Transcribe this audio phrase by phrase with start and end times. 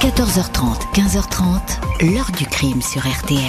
[0.00, 3.40] 14h30, 15h30, l'heure du crime sur RTL.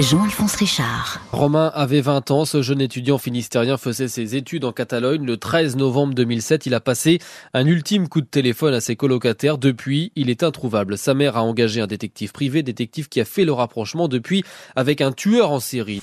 [0.00, 1.20] Jean-Alphonse Richard.
[1.30, 2.44] Romain avait 20 ans.
[2.44, 5.24] Ce jeune étudiant finistérien faisait ses études en Catalogne.
[5.24, 7.20] Le 13 novembre 2007, il a passé
[7.54, 9.58] un ultime coup de téléphone à ses colocataires.
[9.58, 10.98] Depuis, il est introuvable.
[10.98, 14.42] Sa mère a engagé un détective privé, détective qui a fait le rapprochement depuis
[14.74, 16.02] avec un tueur en série.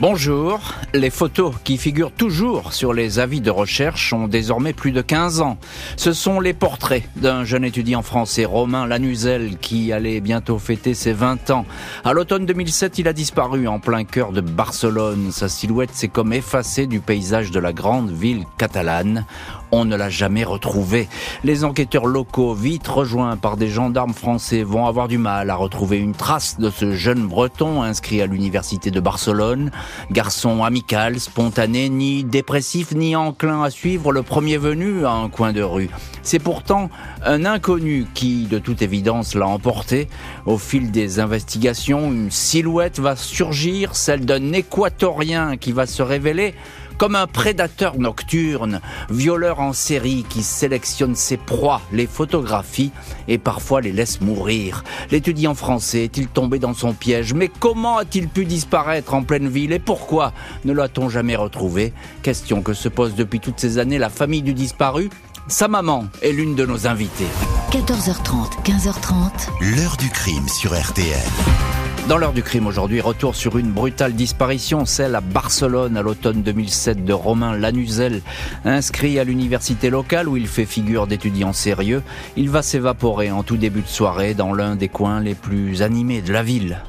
[0.00, 0.74] Bonjour.
[0.92, 5.40] Les photos qui figurent toujours sur les avis de recherche ont désormais plus de 15
[5.40, 5.56] ans.
[5.96, 11.12] Ce sont les portraits d'un jeune étudiant français, Romain Lanuzel, qui allait bientôt fêter ses
[11.12, 11.64] 20 ans.
[12.04, 15.30] À l'automne 2007, il a disparu en plein cœur de Barcelone.
[15.30, 19.24] Sa silhouette s'est comme effacée du paysage de la grande ville catalane
[19.72, 21.08] on ne l'a jamais retrouvé.
[21.42, 25.98] Les enquêteurs locaux, vite rejoints par des gendarmes français, vont avoir du mal à retrouver
[25.98, 29.70] une trace de ce jeune breton inscrit à l'université de Barcelone.
[30.10, 35.52] Garçon amical, spontané, ni dépressif, ni enclin à suivre le premier venu à un coin
[35.52, 35.90] de rue.
[36.22, 36.88] C'est pourtant
[37.22, 40.08] un inconnu qui, de toute évidence, l'a emporté.
[40.46, 46.54] Au fil des investigations, une silhouette va surgir, celle d'un équatorien qui va se révéler
[46.98, 52.92] comme un prédateur nocturne, violeur en série qui sélectionne ses proies, les photographie
[53.28, 54.84] et parfois les laisse mourir.
[55.10, 57.34] L'étudiant français est-il tombé dans son piège?
[57.34, 59.72] Mais comment a-t-il pu disparaître en pleine ville?
[59.72, 60.32] Et pourquoi
[60.64, 61.92] ne l'a-t-on jamais retrouvé?
[62.22, 65.10] Question que se pose depuis toutes ces années la famille du disparu.
[65.46, 67.26] Sa maman est l'une de nos invités.
[67.70, 69.76] 14h30, 15h30.
[69.76, 71.73] L'heure du crime sur RTL.
[72.06, 76.42] Dans l'heure du crime aujourd'hui, retour sur une brutale disparition, celle à Barcelone à l'automne
[76.42, 78.20] 2007 de Romain Lanuzel,
[78.66, 82.02] inscrit à l'université locale où il fait figure d'étudiant sérieux.
[82.36, 86.20] Il va s'évaporer en tout début de soirée dans l'un des coins les plus animés
[86.20, 86.82] de la ville.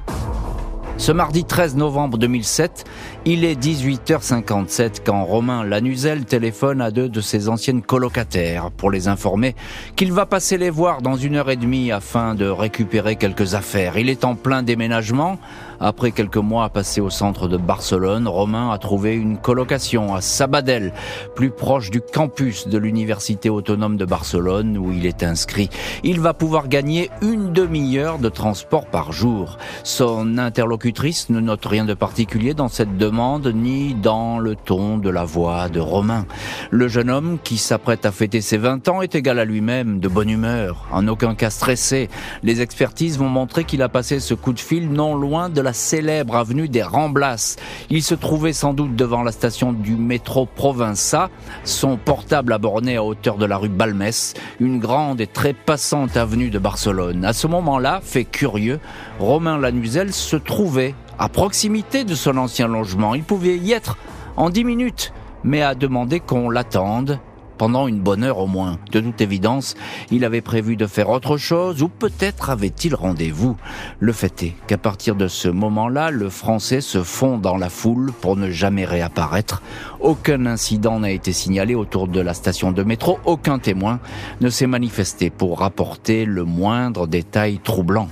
[0.98, 2.86] Ce mardi 13 novembre 2007,
[3.26, 9.10] il est 18h57 quand Romain Lanuzel téléphone à deux de ses anciennes colocataires pour les
[9.10, 9.56] informer
[9.98, 13.98] qu'il va passer les voir dans une heure et demie afin de récupérer quelques affaires.
[13.98, 15.38] Il est en plein déménagement.
[15.80, 20.94] Après quelques mois passés au centre de Barcelone, Romain a trouvé une colocation à Sabadell,
[21.36, 25.70] plus proche du campus de l'Université autonome de Barcelone où il est inscrit.
[26.04, 29.58] Il va pouvoir gagner une demi-heure de transport par jour.
[29.84, 35.10] Son interlocutrice ne note rien de particulier dans cette demande ni dans le ton de
[35.10, 36.26] la voix de Romain.
[36.72, 40.08] Le jeune homme qui s'apprête à fêter ses 20 ans est égal à lui-même, de
[40.08, 42.10] bonne humeur, en aucun cas stressé.
[42.44, 45.74] Les expertises vont montrer qu'il a passé ce coup de fil non loin de la
[45.74, 47.56] célèbre avenue des Ramblas.
[47.90, 51.32] Il se trouvait sans doute devant la station du métro Provença,
[51.64, 56.52] son portable aborné à hauteur de la rue Balmès, une grande et très passante avenue
[56.52, 57.26] de Barcelone.
[57.26, 58.80] À ce moment-là, fait curieux,
[59.20, 63.16] Romain Lanuzel se trouvait à proximité de son ancien logement.
[63.16, 63.98] Il pouvait y être
[64.38, 67.20] en dix minutes, mais a demandé qu'on l'attende
[67.58, 68.78] pendant une bonne heure au moins.
[68.92, 69.76] De toute évidence,
[70.12, 73.58] il avait prévu de faire autre chose ou peut-être avait-il rendez-vous.
[74.00, 78.12] Le fait est qu'à partir de ce moment-là, le français se fond dans la foule
[78.22, 79.62] pour ne jamais réapparaître.
[80.00, 84.00] Aucun incident n'a été signalé autour de la station de métro, aucun témoin
[84.42, 88.08] ne s'est manifesté pour rapporter le moindre détail troublant.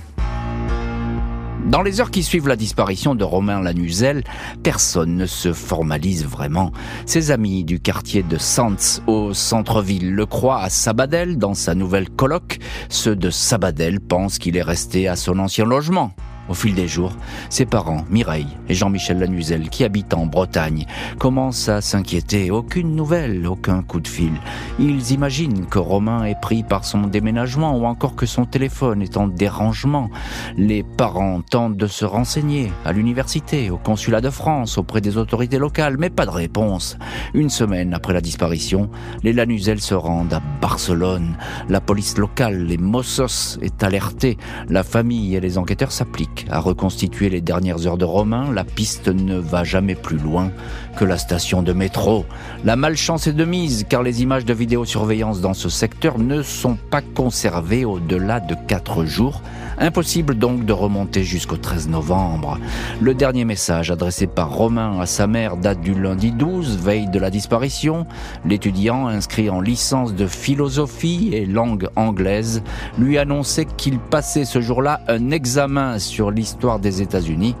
[1.64, 4.22] Dans les heures qui suivent la disparition de Romain Lanuzel,
[4.62, 6.72] personne ne se formalise vraiment.
[7.06, 12.10] Ses amis du quartier de Sants au centre-ville le croient à Sabadell dans sa nouvelle
[12.10, 12.58] colloque.
[12.90, 16.12] Ceux de Sabadell pensent qu'il est resté à son ancien logement.
[16.48, 17.12] Au fil des jours,
[17.48, 20.84] ses parents, Mireille et Jean-Michel Lanuzel, qui habitent en Bretagne,
[21.18, 22.50] commencent à s'inquiéter.
[22.50, 24.32] Aucune nouvelle, aucun coup de fil.
[24.78, 29.16] Ils imaginent que Romain est pris par son déménagement ou encore que son téléphone est
[29.16, 30.10] en dérangement.
[30.58, 35.58] Les parents tentent de se renseigner à l'université, au consulat de France, auprès des autorités
[35.58, 36.98] locales, mais pas de réponse.
[37.32, 38.90] Une semaine après la disparition,
[39.22, 41.36] les Lanuzel se rendent à Barcelone.
[41.70, 44.36] La police locale, les Mossos, est alertée.
[44.68, 49.08] La famille et les enquêteurs s'appliquent à reconstituer les dernières heures de Romain, la piste
[49.08, 50.50] ne va jamais plus loin
[50.96, 52.24] que la station de métro.
[52.64, 56.76] La malchance est de mise car les images de vidéosurveillance dans ce secteur ne sont
[56.90, 59.42] pas conservées au-delà de quatre jours.
[59.78, 62.58] Impossible donc de remonter jusqu'au 13 novembre.
[63.00, 67.18] Le dernier message adressé par Romain à sa mère date du lundi 12, veille de
[67.18, 68.06] la disparition.
[68.44, 72.62] L'étudiant, inscrit en licence de philosophie et langue anglaise,
[72.98, 77.54] lui annonçait qu'il passait ce jour-là un examen sur l'histoire des États-Unis.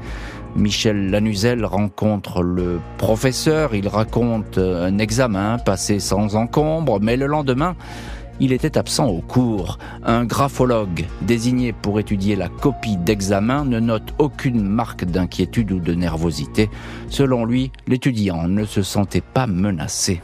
[0.56, 7.74] Michel Lanuzel rencontre le professeur, il raconte un examen passé sans encombre, mais le lendemain,
[8.40, 9.78] il était absent au cours.
[10.04, 15.94] Un graphologue désigné pour étudier la copie d'examen ne note aucune marque d'inquiétude ou de
[15.94, 16.70] nervosité.
[17.08, 20.20] Selon lui, l'étudiant ne se sentait pas menacé.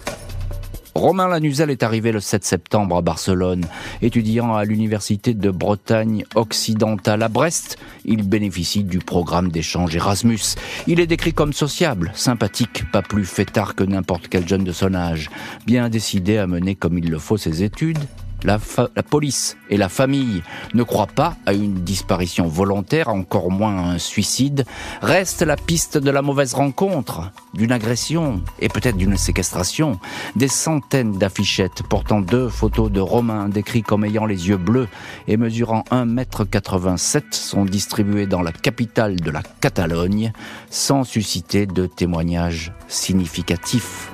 [0.95, 3.65] Romain Lanuzel est arrivé le 7 septembre à Barcelone,
[4.03, 7.79] étudiant à l'université de Bretagne occidentale à Brest.
[8.05, 10.57] Il bénéficie du programme d'échange Erasmus.
[10.89, 14.95] Il est décrit comme sociable, sympathique, pas plus fêtard que n'importe quel jeune de son
[14.95, 15.31] âge,
[15.65, 17.99] bien décidé à mener comme il le faut ses études
[18.45, 18.59] la,
[19.03, 20.43] police et la famille
[20.75, 24.65] ne croient pas à une disparition volontaire, encore moins à un suicide.
[25.03, 29.99] Reste la piste de la mauvaise rencontre, d'une agression et peut-être d'une séquestration.
[30.37, 34.89] Des centaines d'affichettes portant deux photos de Romain décrits comme ayant les yeux bleus
[35.29, 40.33] et mesurant 1m87 sont distribuées dans la capitale de la Catalogne
[40.71, 44.11] sans susciter de témoignages significatifs.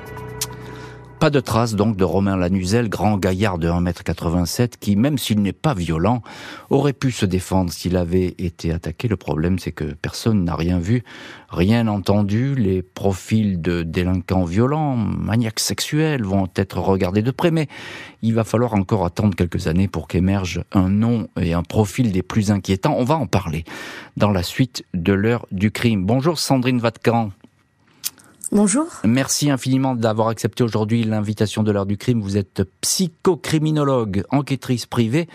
[1.18, 5.54] Pas de trace donc de Romain Lanuzel, grand gaillard de 1m87, qui, même s'il n'est
[5.54, 6.22] pas violent,
[6.68, 9.08] aurait pu se défendre s'il avait été attaqué.
[9.08, 11.04] Le problème, c'est que personne n'a rien vu,
[11.48, 12.54] rien entendu.
[12.54, 17.66] Les profils de délinquants violents, maniaques sexuels vont être regardés de près, mais
[18.20, 22.22] il va falloir encore attendre quelques années pour qu'émerge un nom et un profil des
[22.22, 22.94] plus inquiétants.
[22.98, 23.64] On va en parler
[24.18, 26.04] dans la suite de l'heure du crime.
[26.04, 27.30] Bonjour Sandrine Vatkan.
[28.52, 28.86] Bonjour.
[29.04, 32.20] Merci infiniment d'avoir accepté aujourd'hui l'invitation de l'heure du crime.
[32.20, 35.26] Vous êtes psychocriminologue, enquêtrice privée,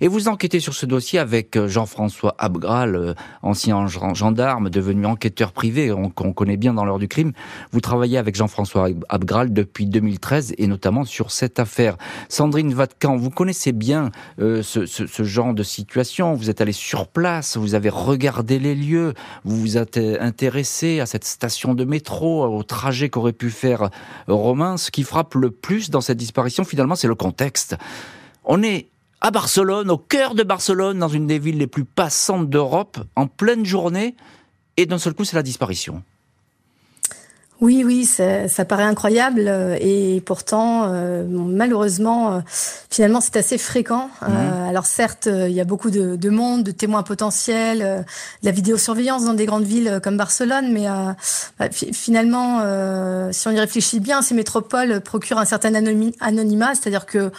[0.00, 5.52] et vous enquêtez sur ce dossier avec euh, Jean-François Abgral, euh, ancien gendarme, devenu enquêteur
[5.52, 7.32] privé, qu'on connaît bien dans l'heure du crime.
[7.70, 11.96] Vous travaillez avec Jean-François Abgral depuis 2013, et notamment sur cette affaire.
[12.28, 14.10] Sandrine Vatkan, vous connaissez bien
[14.40, 16.34] euh, ce, ce, genre de situation.
[16.34, 19.14] Vous êtes allé sur place, vous avez regardé les lieux,
[19.44, 23.90] vous vous êtes intéressé à cette station de métro, au trajet qu'aurait pu faire
[24.26, 27.76] Romain, ce qui frappe le plus dans cette disparition, finalement, c'est le contexte.
[28.44, 28.88] On est
[29.20, 33.26] à Barcelone, au cœur de Barcelone, dans une des villes les plus passantes d'Europe, en
[33.26, 34.14] pleine journée,
[34.76, 36.02] et d'un seul coup, c'est la disparition.
[37.62, 42.40] Oui, oui, ça, ça, paraît incroyable euh, et pourtant, euh, malheureusement, euh,
[42.90, 44.10] finalement, c'est assez fréquent.
[44.20, 44.68] Mhm.
[44.68, 49.24] alors certes, il y a beaucoup de, de, monde, de témoins potentiels, de la vidéosurveillance
[49.24, 50.86] dans des grandes villes comme Barcelone, mais
[51.58, 52.60] bah, finalement,
[53.32, 57.30] si on y réfléchit bien, ces métropoles procurent un certain anonymat, c'est-à-dire que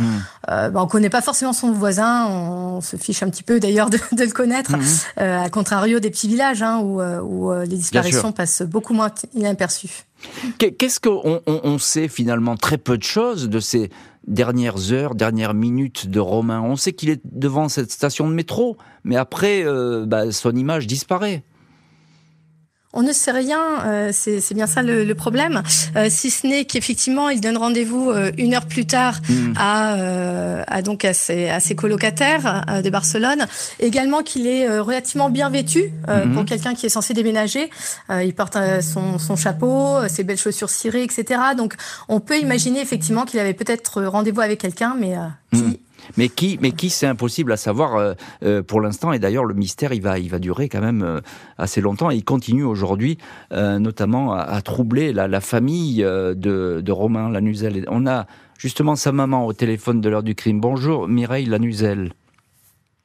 [0.47, 3.99] bah, on connaît pas forcément son voisin, on se fiche un petit peu d'ailleurs de,
[4.13, 4.83] de, le connaître, mhm.
[5.17, 10.07] à contrario des petits villages hein, où, où les disparitions passent beaucoup moins inaperçues.
[10.57, 13.89] Qu'est-ce qu'on sait finalement Très peu de choses de ces
[14.27, 16.61] dernières heures, dernières minutes de Romain?
[16.61, 20.87] On sait qu'il est devant cette station de métro, mais après, euh, bah, son image
[20.87, 21.43] disparaît.
[22.99, 25.61] On ne sait rien, euh, c'est bien ça le, problème,
[25.95, 29.53] euh, si ce n'est qu'effectivement il donne rendez-vous euh, une heure plus tard hmm.
[29.55, 33.45] à, donc à ses, à ses colocataires de Barcelone.
[33.79, 36.33] Également qu'il est relativement bien vêtu hmm.
[36.33, 37.69] pour quelqu'un qui est censé déménager.
[38.09, 41.39] il porte son, son, chapeau, ses belles chaussures cirées, etc.
[41.55, 41.75] Donc
[42.07, 45.13] on peut imaginer effectivement qu'il avait peut-être rendez-vous avec quelqu'un, mais
[45.53, 45.73] qui hmm.
[46.15, 48.13] Mais qui, mais qui, c'est impossible à savoir euh,
[48.43, 49.11] euh, pour l'instant.
[49.11, 51.19] Et d'ailleurs, le mystère, il va, il va durer quand même euh,
[51.57, 52.11] assez longtemps.
[52.11, 53.17] Et il continue aujourd'hui,
[53.51, 56.33] notamment, à, troubler la, famille de,
[56.83, 57.85] de Romain Lanuzel.
[57.89, 58.25] On a
[58.57, 60.59] justement sa maman au téléphone de l'heure du crime.
[60.59, 62.11] Bonjour, Mireille Lanuzel.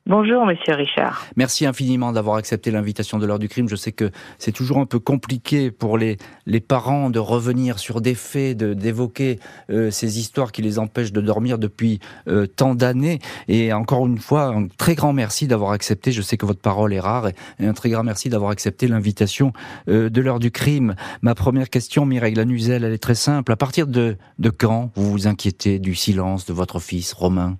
[0.06, 1.26] Bonjour, monsieur Richard.
[1.37, 3.69] Merci infiniment d'avoir accepté l'invitation de l'heure du crime.
[3.69, 8.00] Je sais que c'est toujours un peu compliqué pour les, les parents de revenir sur
[8.00, 9.38] des faits, d'évoquer
[9.70, 13.20] euh, ces histoires qui les empêchent de dormir depuis euh, tant d'années.
[13.46, 16.10] Et encore une fois, un très grand merci d'avoir accepté.
[16.10, 17.29] Je sais que votre parole est rare.
[17.60, 19.53] Et, un très grand merci d'avoir accepté l'invitation
[19.88, 20.96] euh, de l'heure du crime.
[21.22, 23.53] Ma première question, Mireille Lanuzel, elle est très simple.
[23.53, 27.56] À partir de, de quand vous vous inquiétez du silence de votre fils, Romain?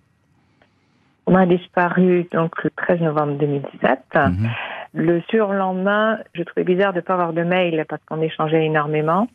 [1.26, 3.99] On a disparu donc le 13 novembre 2017.
[4.14, 4.50] Mhm.
[4.95, 9.29] Le surlendemain, je trouvais bizarre de ne pas avoir de mail parce qu'on échangeait énormément,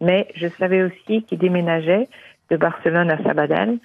[0.00, 2.08] mais je savais aussi qu'il déménageait
[2.50, 3.78] de Barcelone à Sabadell.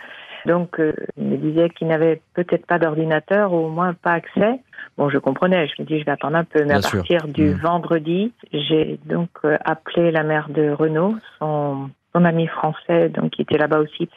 [0.46, 4.60] Donc, euh, il me disait qu'il n'avait peut-être pas d'ordinateur ou au moins pas accès.
[4.98, 5.68] Bon, je comprenais.
[5.68, 6.64] Je me dis, je vais attendre un peu.
[6.64, 7.58] Mais à partir du mhm.
[7.58, 13.42] vendredi, j'ai donc euh, appelé la mère de Renaud, son, son ami français, donc qui
[13.42, 14.10] était là-bas aussi.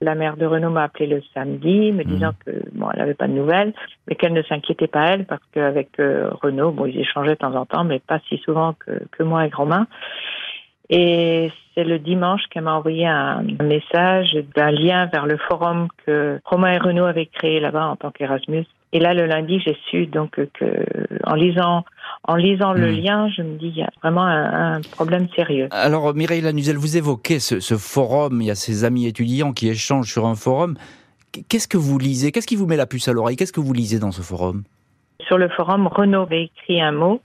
[0.00, 2.10] La mère de Renaud m'a appelé le samedi, me mhm.
[2.10, 3.72] disant que bon, elle n'avait pas de nouvelles,
[4.06, 7.54] mais qu'elle ne s'inquiétait pas elle parce qu'avec euh, Renaud, bon, ils échangeaient de temps
[7.54, 9.86] en temps, mais pas si souvent que, que moi et Romain.
[10.90, 16.40] Et c'est le dimanche qu'elle m'a envoyé un, message d'un lien vers le forum que
[16.44, 18.64] Romain et Renaud avaient créé là-bas en tant qu'Erasmus.
[18.92, 20.66] Et là, le lundi, j'ai su donc que,
[21.24, 21.84] en lisant,
[22.28, 23.00] en lisant le hmm.
[23.00, 25.68] lien, je me dis, il y a vraiment un, problème sérieux.
[25.70, 29.68] Alors, Mireille Lanuzel, vous évoquez ce, ce, forum, il y a ces amis étudiants qui
[29.68, 30.76] échangent sur un forum.
[31.48, 32.30] Qu'est-ce que vous lisez?
[32.30, 33.36] Qu'est-ce qui vous met la puce à l'oreille?
[33.36, 34.64] Qu'est-ce que vous lisez dans ce forum?
[35.26, 37.22] Sur le forum, Renaud avait écrit un mot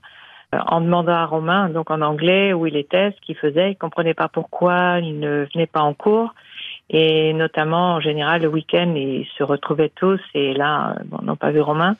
[0.54, 3.72] euh, en demandant à Romain, donc en anglais, où il était, ce qu'il faisait.
[3.72, 6.34] Il comprenait pas pourquoi il ne venait pas en cours.
[6.88, 11.50] Et notamment, en général, le week-end, ils se retrouvaient tous et là, bon, n'ont pas
[11.50, 11.96] vu Romain.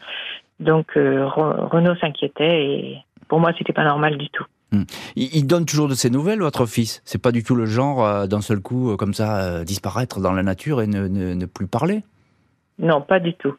[0.60, 4.44] Donc, euh, Renaud s'inquiétait et pour moi, c'était pas normal du tout.
[4.72, 4.84] Hmm.
[5.16, 7.02] Il, donne toujours de ses nouvelles, votre fils?
[7.04, 10.32] C'est pas du tout le genre, euh, d'un seul coup, euh, comme ça, disparaître dans
[10.32, 12.02] la nature et ne, ne, plus parler?
[12.78, 13.54] Non, pas du tout.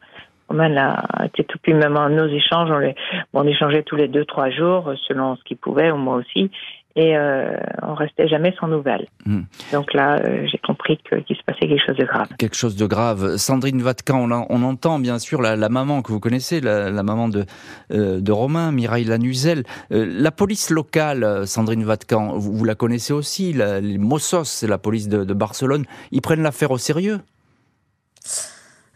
[0.48, 2.94] Romain a été tout puis même en nos échanges, on, les,
[3.32, 6.50] on échangeait tous les deux, trois jours, selon ce qu'il pouvait, ou moi aussi
[6.96, 9.06] et euh, on restait jamais sans nouvelles.
[9.26, 9.42] Hmm.
[9.70, 12.28] Donc là, euh, j'ai compris qu'il se passait quelque chose de grave.
[12.38, 13.36] Quelque chose de grave.
[13.36, 17.02] Sandrine Vatkan, on, on entend bien sûr la, la, maman que vous connaissez, la, la
[17.02, 17.44] maman de,
[17.92, 19.64] euh, de Romain, Mireille Lanuzel.
[19.92, 24.78] Euh, la police locale, Sandrine Vatkan, vous, vous la connaissez aussi, les Mossos, c'est la
[24.78, 27.20] police de, de Barcelone, ils prennent l'affaire au sérieux?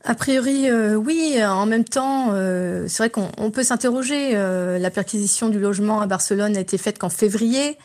[0.03, 1.37] A priori, euh, oui.
[1.45, 4.31] En même temps, euh, c'est vrai qu'on peut s'interroger.
[4.35, 7.77] Euh, la perquisition du logement à Barcelone a été faite qu'en février.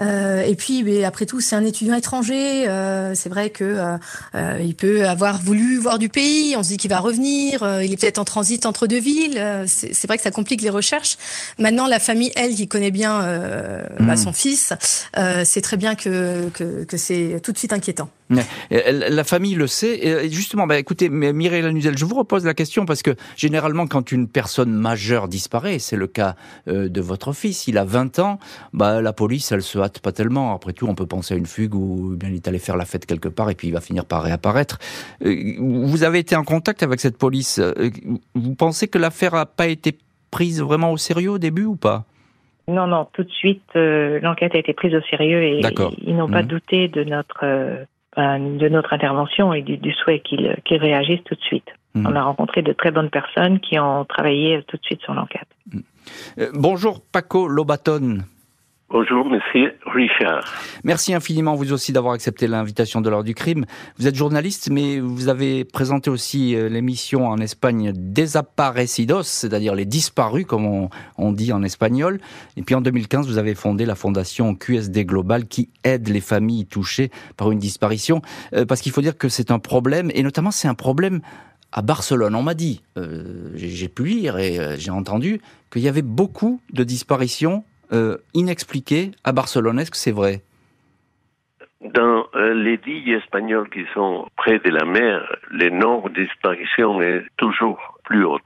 [0.00, 2.68] Euh, et puis, mais après tout, c'est un étudiant étranger.
[2.68, 3.64] Euh, c'est vrai que
[4.34, 6.54] euh, il peut avoir voulu voir du pays.
[6.56, 7.62] On se dit qu'il va revenir.
[7.82, 9.40] il est peut-être en transit entre deux villes.
[9.66, 11.16] c'est vrai que ça complique les recherches.
[11.58, 13.20] Maintenant, la famille, elle, qui connaît bien
[13.98, 14.16] bah, hmm.
[14.16, 14.72] son fils,
[15.44, 18.08] c'est très bien que, que, que c'est tout de suite inquiétant.
[18.70, 19.98] La famille le sait.
[20.06, 24.12] Et justement, bah, écoutez, Mireille Lanuzel, je vous repose la question parce que généralement, quand
[24.12, 28.38] une personne majeure disparaît, c'est le cas de votre fils, il a 20 ans,
[28.72, 30.54] bah, la police, elle se pas tellement.
[30.54, 32.84] Après tout, on peut penser à une fugue ou bien il est allé faire la
[32.84, 34.78] fête quelque part et puis il va finir par réapparaître.
[35.24, 37.58] Euh, vous avez été en contact avec cette police.
[37.58, 37.90] Euh,
[38.34, 39.98] vous pensez que l'affaire n'a pas été
[40.30, 42.04] prise vraiment au sérieux au début ou pas?
[42.68, 45.60] Non, non, tout de suite, euh, l'enquête a été prise au sérieux et
[46.04, 46.46] ils, n'ont pas mmh.
[46.46, 47.44] douté de notre,
[48.16, 51.66] de notre intervention et du, souhait qu'ils réagissent tout de suite.
[51.94, 52.06] Mmh.
[52.06, 55.48] On a rencontré de très bonnes personnes qui ont travaillé tout de suite sur l'enquête.
[55.72, 55.80] Mmh.
[56.54, 58.18] bonjour Paco Lobaton.
[58.92, 60.52] Bonjour, monsieur Richard.
[60.82, 63.64] Merci infiniment, vous aussi, d'avoir accepté l'invitation de l'heure du crime.
[63.96, 69.84] Vous êtes journaliste, mais vous avez présenté aussi euh, l'émission en Espagne Desaparecidos, c'est-à-dire les
[69.84, 72.18] disparus, comme on, dit en espagnol.
[72.56, 76.66] Et puis en 2015, vous avez fondé la fondation QSD Global qui aide les familles
[76.66, 78.22] touchées par une disparition.
[78.54, 81.20] Euh, parce qu'il faut dire que c'est un problème, et notamment c'est un problème
[81.70, 82.34] à Barcelone.
[82.34, 86.82] On m'a dit, euh, j'ai pu lire et j'ai entendu qu'il y avait beaucoup de
[86.82, 89.78] disparitions euh, inexpliqué à Barcelone.
[89.78, 90.42] Est-ce que c'est vrai?
[91.80, 97.00] Dans euh, les digues espagnoles qui sont près de la mer, le nombre de disparitions
[97.00, 98.38] est toujours plus haut.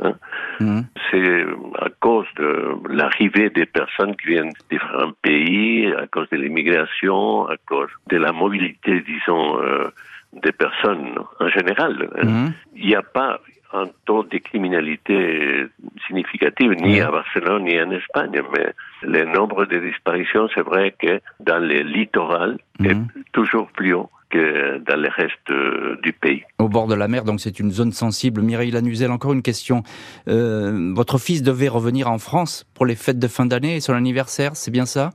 [0.00, 0.14] Hein.
[0.60, 0.80] Mmh.
[1.10, 1.44] C'est
[1.80, 7.46] à cause de l'arrivée des personnes qui viennent de différents pays, à cause de l'immigration,
[7.48, 9.88] à cause de la mobilité, disons, euh,
[10.32, 12.08] des personnes en général.
[12.16, 12.26] Hein.
[12.26, 12.52] Mmh.
[12.76, 13.40] Il n'y a pas
[13.72, 15.66] un taux de criminalité
[16.06, 21.20] significatif, ni à Barcelone, ni en Espagne, mais le nombre de disparitions, c'est vrai que
[21.40, 23.08] dans le littoral, est mhm.
[23.32, 26.42] toujours plus haut que dans le reste euh, du pays.
[26.58, 28.42] Au bord de la mer, donc c'est une zone sensible.
[28.42, 29.82] Mireille Lanuzel, encore une question.
[30.28, 33.94] Euh, votre fils devait revenir en France pour les fêtes de fin d'année et son
[33.94, 35.10] anniversaire, c'est bien ça?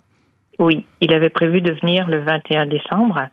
[0.59, 3.27] Oui, il avait prévu de venir le 21 décembre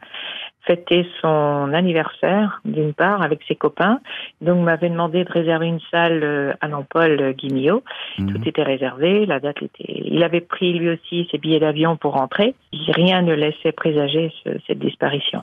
[0.70, 3.98] fêter son anniversaire, d'une part, avec ses copains.
[4.40, 7.82] Donc, m'avait demandé de réserver une salle euh, à Lampol Guignot.
[8.18, 8.32] Mhm.
[8.32, 10.02] Tout était réservé, la date était...
[10.04, 12.54] Il avait pris lui aussi ses billets d'avion pour rentrer.
[12.88, 14.32] Rien ne laissait présager
[14.66, 15.42] cette disparition.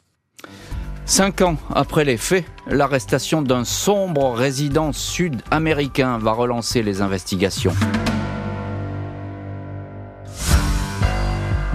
[1.06, 7.74] Cinq ans après les faits, l'arrestation d'un sombre résident sud-américain va relancer les investigations.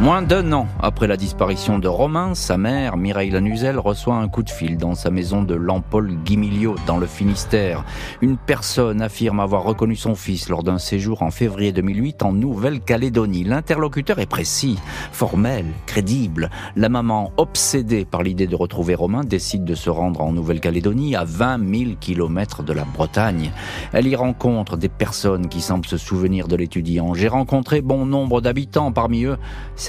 [0.03, 4.43] Moins d'un an après la disparition de Romain, sa mère, Mireille Lanuzel, reçoit un coup
[4.43, 7.85] de fil dans sa maison de Lampol Guimiliau, dans le Finistère.
[8.21, 13.45] Une personne affirme avoir reconnu son fils lors d'un séjour en février 2008 en Nouvelle-Calédonie.
[13.45, 14.77] L'interlocuteur est précis,
[15.13, 16.51] formel, crédible.
[16.75, 21.23] La maman, obsédée par l'idée de retrouver Romain, décide de se rendre en Nouvelle-Calédonie, à
[21.23, 23.53] 20 000 kilomètres de la Bretagne.
[23.93, 27.15] Elle y rencontre des personnes qui semblent se souvenir de l'étudiant.
[27.15, 29.39] J'ai rencontré bon nombre d'habitants, parmi eux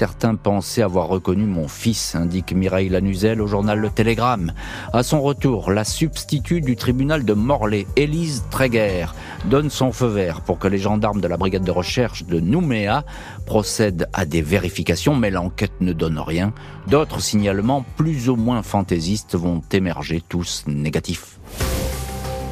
[0.04, 4.52] Certains pensaient avoir reconnu mon fils, indique Mireille Lanuzel au journal Le Télégramme.
[4.92, 9.06] À son retour, la substitut du tribunal de Morlaix, Élise Tréguer,
[9.46, 13.02] donne son feu vert pour que les gendarmes de la brigade de recherche de Nouméa
[13.46, 16.52] procèdent à des vérifications, mais l'enquête ne donne rien.
[16.86, 21.38] D'autres signalements plus ou moins fantaisistes vont émerger, tous négatifs.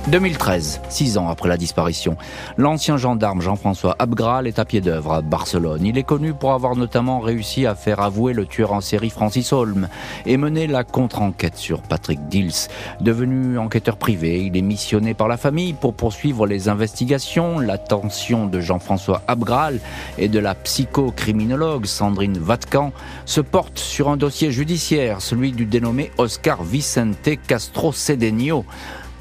[0.08, 2.16] 2013, six ans après la disparition,
[2.56, 5.86] l'ancien gendarme Jean-François Abgral est à pied d'œuvre à Barcelone.
[5.86, 9.52] Il est connu pour avoir notamment réussi à faire avouer le tueur en série Francis
[9.52, 9.88] Holm
[10.26, 12.68] et mener la contre-enquête sur Patrick Dils.
[13.00, 17.60] Devenu enquêteur privé, il est missionné par la famille pour poursuivre les investigations.
[17.60, 19.78] L'attention de Jean-François Abgral
[20.18, 22.90] et de la psychocriminologue Sandrine Vatkan
[23.24, 28.64] se porte sur un dossier judiciaire, celui du dénommé Oscar Vicente Castro Cedeño.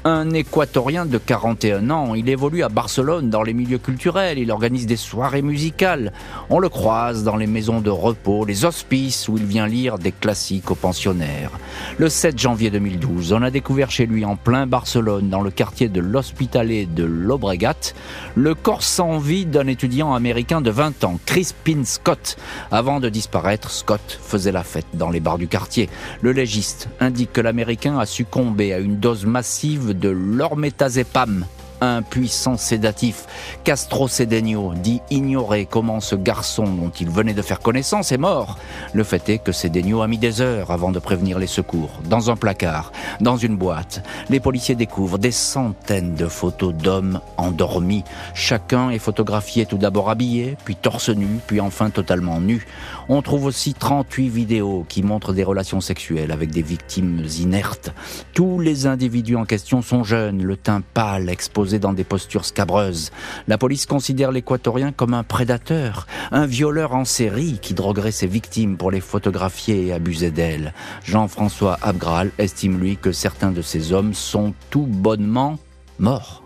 [0.04, 4.84] Un équatorien de 41 ans, il évolue à Barcelone dans les milieux culturels, il organise
[4.84, 6.12] des soirées musicales.
[6.50, 10.10] On le croise dans les maisons de repos, les hospices où il vient lire des
[10.10, 11.52] classiques aux pensionnaires.
[11.98, 15.88] Le 7 janvier 2012, on a découvert chez lui en plein Barcelone, dans le quartier
[15.88, 17.94] de l'Hospitalet de Lobregat,
[18.34, 22.36] le corps sans vie d'un étudiant américain de 20 ans, Crispin Scott.
[22.72, 25.88] Avant de disparaître, Scott faisait la fête dans les bars du quartier.
[26.22, 31.46] Le légiste indique que l'Américain a succombé à une dose massive de l'ormétazépam,
[31.82, 33.26] un puissant sédatif.
[33.64, 38.56] Castro Cedeno dit ignorer comment ce garçon dont il venait de faire connaissance est mort.
[38.92, 41.90] Le fait est que Cedeno a mis des heures avant de prévenir les secours.
[42.04, 48.04] Dans un placard, dans une boîte, les policiers découvrent des centaines de photos d'hommes endormis.
[48.32, 52.64] Chacun est photographié tout d'abord habillé, puis torse nu, puis enfin totalement nu.
[53.08, 57.92] On trouve aussi 38 vidéos qui montrent des relations sexuelles avec des victimes inertes.
[58.34, 63.10] Tous les individus en question sont jeunes, le teint pâle, exposé dans des postures scabreuses.
[63.48, 68.76] La police considère l'équatorien comme un prédateur, un violeur en série qui droguerait ses victimes
[68.76, 70.72] pour les photographier et abuser d'elles.
[71.04, 75.58] Jean-François Abgral estime lui que certains de ces hommes sont tout bonnement
[75.98, 76.41] morts.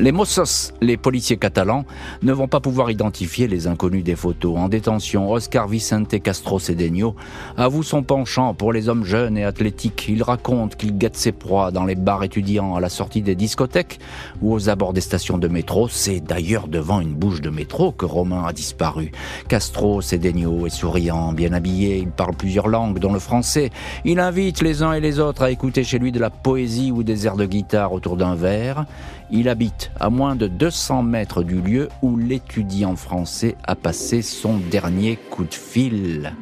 [0.00, 1.84] Les Mossos, les policiers catalans,
[2.22, 4.56] ne vont pas pouvoir identifier les inconnus des photos.
[4.56, 7.14] En détention, Oscar Vicente Castro Cedeño
[7.58, 10.06] avoue son penchant pour les hommes jeunes et athlétiques.
[10.08, 14.00] Il raconte qu'il guette ses proies dans les bars étudiants à la sortie des discothèques
[14.40, 15.86] ou aux abords des stations de métro.
[15.90, 19.12] C'est d'ailleurs devant une bouche de métro que Romain a disparu.
[19.48, 23.68] Castro Cedeño est souriant, bien habillé, il parle plusieurs langues, dont le français.
[24.06, 27.02] Il invite les uns et les autres à écouter chez lui de la poésie ou
[27.02, 28.86] des airs de guitare autour d'un verre.
[29.32, 34.58] Il habite à moins de 200 mètres du lieu où l'étudiant français a passé son
[34.58, 36.32] dernier coup de fil.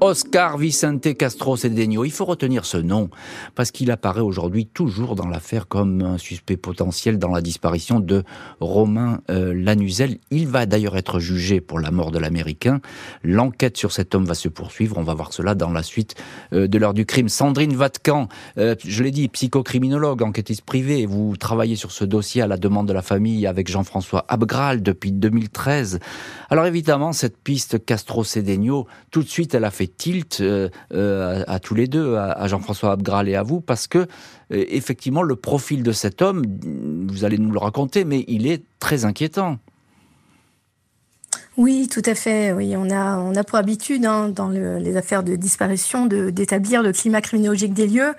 [0.00, 2.04] Oscar Vicente Castro Cedeño.
[2.04, 3.08] Il faut retenir ce nom
[3.54, 8.22] parce qu'il apparaît aujourd'hui toujours dans l'affaire comme un suspect potentiel dans la disparition de
[8.60, 10.18] Romain euh, Lanuzel.
[10.30, 12.80] Il va d'ailleurs être jugé pour la mort de l'Américain.
[13.24, 14.98] L'enquête sur cet homme va se poursuivre.
[14.98, 16.14] On va voir cela dans la suite
[16.52, 17.30] euh, de l'heure du crime.
[17.30, 18.28] Sandrine Vatkan,
[18.58, 21.06] euh, je l'ai dit, psychocriminologue, enquêtiste privée.
[21.06, 25.12] Vous travaillez sur ce dossier à la demande de la famille avec Jean-François Abgral depuis
[25.12, 26.00] 2013.
[26.50, 31.44] Alors évidemment, cette piste Castro Cedeño, tout de suite, elle a fait tilt euh, euh,
[31.46, 34.06] à, tous les deux, à, Jean-François Abgral et à vous, parce que euh,
[34.50, 36.44] effectivement le profil de cet homme,
[37.08, 39.58] vous allez nous le raconter, mais il est très inquiétant.
[41.56, 42.52] Oui, tout à fait.
[42.52, 46.92] Oui, on a, on a pour habitude hein, dans les affaires de disparition d'établir le
[46.92, 48.14] climat criminologique des lieux,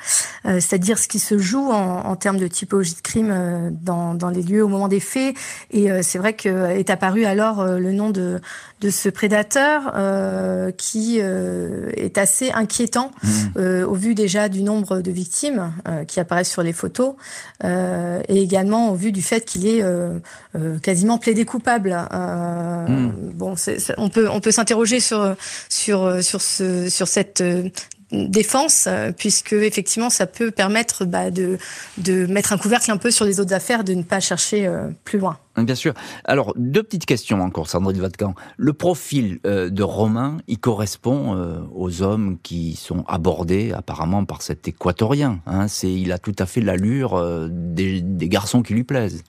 [0.46, 4.16] euh, c'est-à-dire ce qui se joue en, en, termes de typologie de crime euh, dans,
[4.16, 5.36] dans, les lieux au moment des faits.
[5.70, 8.42] Et euh, c'est vrai que est apparu alors le nom de,
[8.82, 9.94] de ce prédateur
[10.78, 13.60] qui est assez inquiétant mmh.
[13.84, 15.72] au vu déjà du nombre de victimes
[16.08, 17.16] qui apparaissent sur les photos
[17.64, 19.84] et également au vu du fait qu'il est
[20.82, 21.98] quasiment plaidé coupable.
[22.88, 23.56] Mmh bon,
[23.98, 25.36] on peut on peut s'interroger sur
[25.70, 27.70] sur sur ce sur cette euh,
[28.12, 31.58] défense, euh, puisque effectivement ça peut permettre bah, de,
[31.98, 34.88] de mettre un couvercle un peu sur les autres affaires, de ne pas chercher euh,
[35.04, 35.38] plus loin.
[35.58, 35.94] Bien sûr.
[36.24, 38.34] Alors, deux petites questions encore, Sandrine Vatican.
[38.56, 41.36] Le profil de Romain, il correspond
[41.74, 45.40] aux hommes qui sont abordés apparemment par cet équatorien.
[45.48, 45.68] Hein.
[45.68, 49.24] C'est, il a tout à fait l'allure des garçons qui lui plaisent.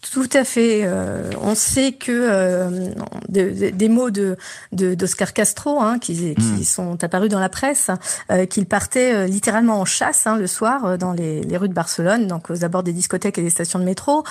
[0.00, 0.80] Tout à fait.
[0.84, 2.90] Euh, on sait que euh,
[3.28, 4.36] des mots de
[4.72, 6.62] d'Oscar Castro, hein, qui, qui, hmm.
[6.62, 7.90] sont apparus dans la presse,
[8.30, 12.26] euh, qu'il partait littéralement en chasse hein, le soir dans les, les, rues de Barcelone,
[12.26, 14.24] donc aux abords des discothèques et des stations de métro,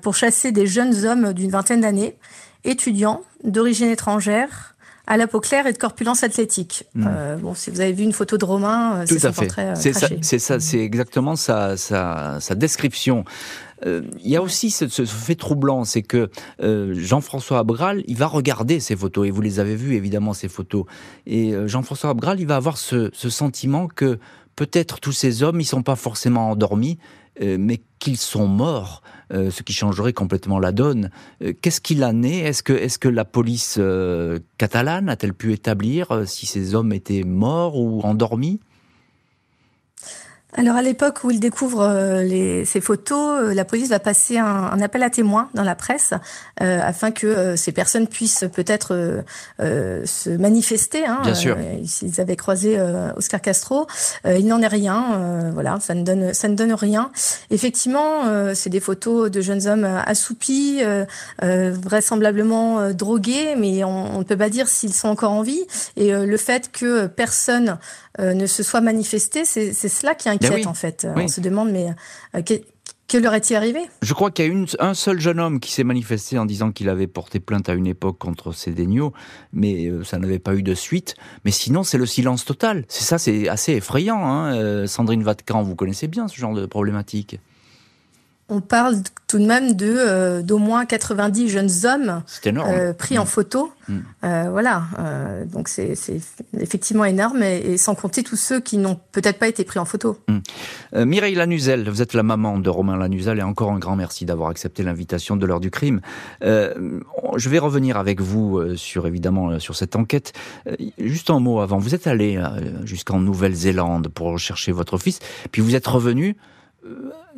[0.00, 2.16] pour chasser des jeunes hommes d'une vingtaine d'années,
[2.64, 4.69] étudiants d'origine étrangère,
[5.10, 6.84] à la peau claire et de corpulence athlétique.
[6.94, 7.08] Hmm.
[7.42, 9.72] bon, si vous avez vu une photo de Romain, c'est son portrait.
[9.74, 13.24] c'est ça, c'est ça, c'est exactement sa, sa, sa description.
[13.86, 16.30] Euh, il y a aussi ce, fait troublant, c'est que
[16.62, 20.48] euh, Jean-François Abgral, il va regarder ces photos, et vous les avez vues évidemment ces
[20.48, 20.84] photos,
[21.26, 24.18] et euh, Jean-François Abgral, il va avoir ce, sentiment que
[24.56, 26.98] peut-être tous ces hommes, ils sont pas forcément endormis,
[27.40, 31.10] mais qu'ils sont morts, ce qui changerait complètement la donne.
[31.60, 32.40] Qu'est-ce qu'il a né?
[32.40, 33.80] Est-ce que, la police
[34.58, 38.60] catalane a-t-elle pu établir si ces hommes étaient morts ou endormis?
[40.56, 44.38] Alors à l'époque où il découvre euh, les, ces photos, euh, la police va passer
[44.38, 46.12] un, un, appel à témoins dans la presse
[46.60, 49.22] euh, afin que ces personnes puissent peut-être
[49.60, 51.06] se manifester.
[51.06, 51.56] Hein, Bien sûr.
[51.84, 52.80] S'ils avaient croisé
[53.16, 53.86] Oscar Castro,
[54.24, 55.50] il n'en est rien.
[55.52, 57.10] voilà, ça ne donne ça ne donne rien.
[57.50, 60.82] Effectivement, c'est des photos de jeunes hommes assoupis,
[61.40, 65.64] vraisemblablement drogués, mais on, ne peut pas dire s'ils sont encore en vie.
[65.96, 67.78] Et le fait que personne
[68.18, 71.06] ne se soit manifesté, c'est cela qui inquiète ben en fait.
[71.16, 71.86] On se demande mais
[72.34, 72.42] euh,
[73.08, 73.80] que, leur est-il arrivé?
[74.02, 76.88] Je crois qu'il y a un seul jeune homme qui s'est manifesté en disant qu'il
[76.88, 79.12] avait porté plainte à une époque contre Cédénio,
[79.52, 81.16] mais euh, ça n'avait pas eu de suite.
[81.44, 82.84] Mais sinon, c'est le silence total.
[82.88, 84.24] C'est ça, c'est assez effrayant.
[84.24, 87.38] Hein euh, Sandrine Vatkan, vous connaissez bien ce genre de problématique?
[88.50, 88.96] On parle
[89.30, 93.26] tout de même de euh, d'au moins 90 jeunes hommes euh, pris en mm.
[93.26, 93.72] photo.
[93.88, 93.98] Mm.
[94.24, 94.82] Euh, voilà,
[95.46, 95.94] donc c'est
[96.58, 100.18] effectivement énorme et, sans compter tous ceux qui n'ont peut-être pas été pris en photo.
[100.28, 101.04] Mm.
[101.04, 104.50] Mireille Lanuzel, vous êtes la maman de Romain Lanuzel et encore un grand merci d'avoir
[104.50, 106.00] accepté l'invitation de l'heure du crime.
[106.42, 110.32] je vais revenir avec vous sur évidemment sur cette enquête.
[110.98, 112.42] juste un mot avant, vous êtes allé
[112.84, 115.20] jusqu'en Nouvelle-Zélande pour rechercher votre fils,
[115.52, 116.36] puis vous êtes revenu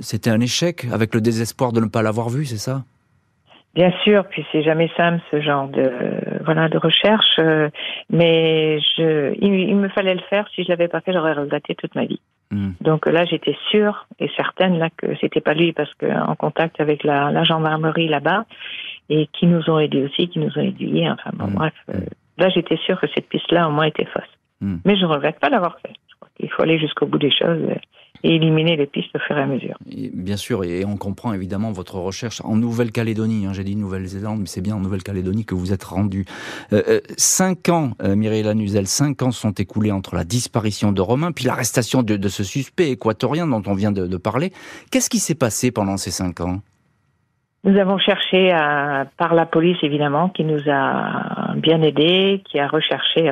[0.00, 2.82] c'était un échec avec le désespoir de ne pas l'avoir vu, c'est ça?
[3.74, 5.90] Bien sûr, puis c'est jamais simple ce genre de
[6.44, 7.70] voilà de recherche, euh,
[8.10, 10.46] mais je, il, me fallait le faire.
[10.54, 12.20] Si je l'avais pas fait, j'aurais regretté toute ma vie.
[12.50, 12.72] Hmm.
[12.82, 16.82] Donc là, j'étais sûre et certaine là que c'était pas lui parce que en contact
[16.82, 18.44] avec la, la gendarmerie là-bas
[19.08, 21.08] et qui nous ont aidés aussi, qui nous ont aidés.
[21.08, 21.54] Enfin bon, hmm.
[21.54, 22.00] bref, euh,
[22.36, 24.24] là j'étais sûre que cette piste-là au moins était fausse.
[24.60, 24.80] Hmm.
[24.84, 25.94] Mais je regrette pas d'avoir fait.
[26.10, 27.62] Je crois qu'il faut aller jusqu'au bout des choses
[28.24, 29.76] et éliminer les pistes au fur et à mesure.
[29.86, 33.46] bien sûr, et on comprend évidemment votre recherche en Nouvelle-Calédonie.
[33.46, 36.24] Hein, J'ai dit Nouvelle-Zélande, mais c'est bien en Nouvelle-Calédonie que vous êtes rendu.
[36.72, 41.00] Euh, euh, cinq ans, euh, Mireille Lanuzel, cinq ans sont écoulés entre la disparition de
[41.00, 44.52] Romain puis l'arrestation de, de, ce suspect équatorien dont on vient de, de parler.
[44.90, 46.60] Qu'est-ce qui s'est passé pendant ces cinq ans?
[47.64, 52.66] Nous avons cherché à, par la police évidemment, qui nous a bien aidés, qui a
[52.66, 53.30] recherché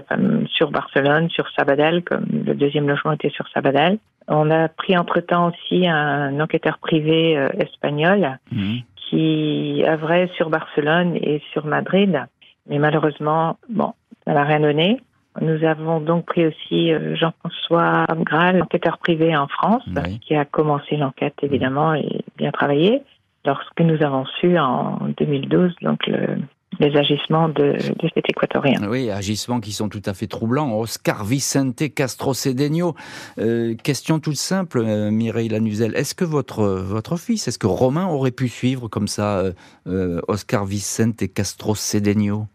[0.52, 3.98] sur Barcelone, sur Sabadell, comme le deuxième logement était sur Sabadell.
[4.32, 8.78] On a pris entre-temps aussi un enquêteur privé euh, espagnol mhm.
[8.96, 12.24] qui œuvrait sur Barcelone et sur Madrid.
[12.68, 13.92] Mais malheureusement, bon,
[14.24, 15.00] ça n'a rien donné.
[15.40, 19.82] Nous avons donc pris aussi euh, Jean-François Graal, enquêteur privé en France,
[20.20, 23.02] qui a commencé l'enquête évidemment et bien travaillé
[23.44, 26.36] lorsque nous avons su en 2012 donc le,
[26.80, 28.80] les agissements de, de, cet équatorien.
[28.88, 30.76] Oui, agissements qui sont tout à fait troublants.
[30.78, 32.94] Oscar Vicente Castro Cedeno.
[33.38, 35.94] Euh, question toute simple, euh, Mireille Lanuzel.
[35.94, 39.42] Est-ce que votre, votre fils, est-ce que Romain aurait pu suivre comme ça
[39.86, 42.46] euh, Oscar Vicente Castro Cedeno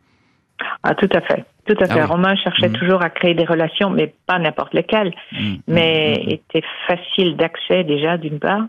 [0.83, 1.45] Ah, tout à fait.
[1.67, 1.99] Tout à fait.
[1.99, 2.73] Ah Romain cherchait mm.
[2.73, 7.83] toujours à créer des relations, mais pas n'importe lesquelles, mm, mm, mais était facile d'accès
[7.83, 8.65] déjà d'une part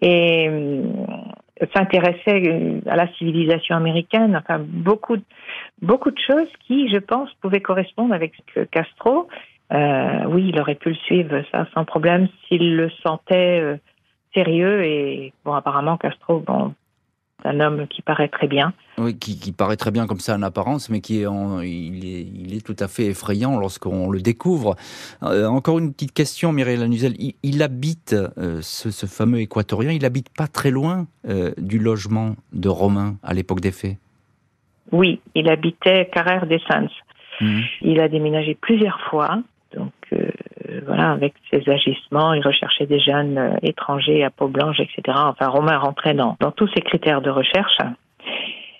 [0.00, 0.48] et
[1.74, 5.16] s'intéressait euh, à la civilisation américaine, enfin beaucoup,
[5.82, 8.32] beaucoup de choses qui, je pense, pouvaient correspondre avec
[8.70, 9.28] Castro.
[9.72, 13.76] Euh, oui, il aurait pu le suivre, ça, sans problème, s'il le sentait euh,
[14.34, 14.84] sérieux.
[14.84, 16.74] Et bon, apparemment, Castro, bon,
[17.44, 18.72] un homme qui paraît très bien.
[18.98, 21.26] Oui, qui, paraît très bien comme ça en apparence, mais qui est,
[21.62, 24.76] il, est il est tout à fait effrayant lorsqu'on le découvre.
[25.22, 27.14] Euh, encore une petite question, Mireille Lanuzel.
[27.42, 32.68] Il, habite, euh, ce, fameux équatorien, il habite pas très loin euh, du logement de
[32.68, 33.96] Romain à l'époque des faits?
[34.92, 36.90] Oui, il habitait Carrère des Sens.
[37.40, 37.60] Mmh.
[37.82, 39.42] Il a déménagé plusieurs fois,
[39.74, 39.92] donc
[40.86, 45.16] voilà, avec ses agissements, il recherchait des jeunes euh, étrangers à peau blanche, etc.
[45.16, 47.78] Enfin, Romain rentrait dans, dans tous ces critères de recherche.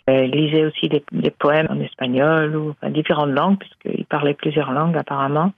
[0.08, 4.34] Euh, il lisait aussi des, des, poèmes en espagnol ou en différentes langues, puisqu'il parlait
[4.34, 5.52] plusieurs langues apparemment.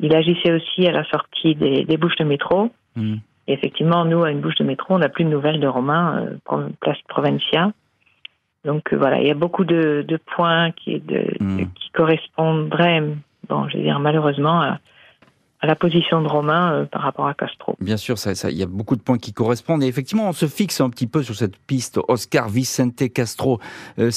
[0.00, 2.70] Il agissait aussi à la sortie des, des bouches de métro.
[2.96, 3.16] Mmh.
[3.46, 6.28] Et effectivement, nous, à une bouche de métro, on n'a plus de nouvelles de Romain,
[6.50, 7.72] euh, place Provincia.
[8.64, 11.64] Donc voilà, il y a beaucoup de, de points qui, de, mmh.
[11.74, 13.02] qui correspondraient,
[13.48, 14.78] bon, je veux dire malheureusement, à,
[15.60, 17.74] à la position de Romain euh, par rapport à Castro.
[17.80, 19.82] Bien sûr, il ça, y a beaucoup de points qui correspondent.
[19.82, 23.60] Et effectivement, on se fixe un petit peu sur cette piste Oscar Vicente Castro
[23.98, 24.10] euh.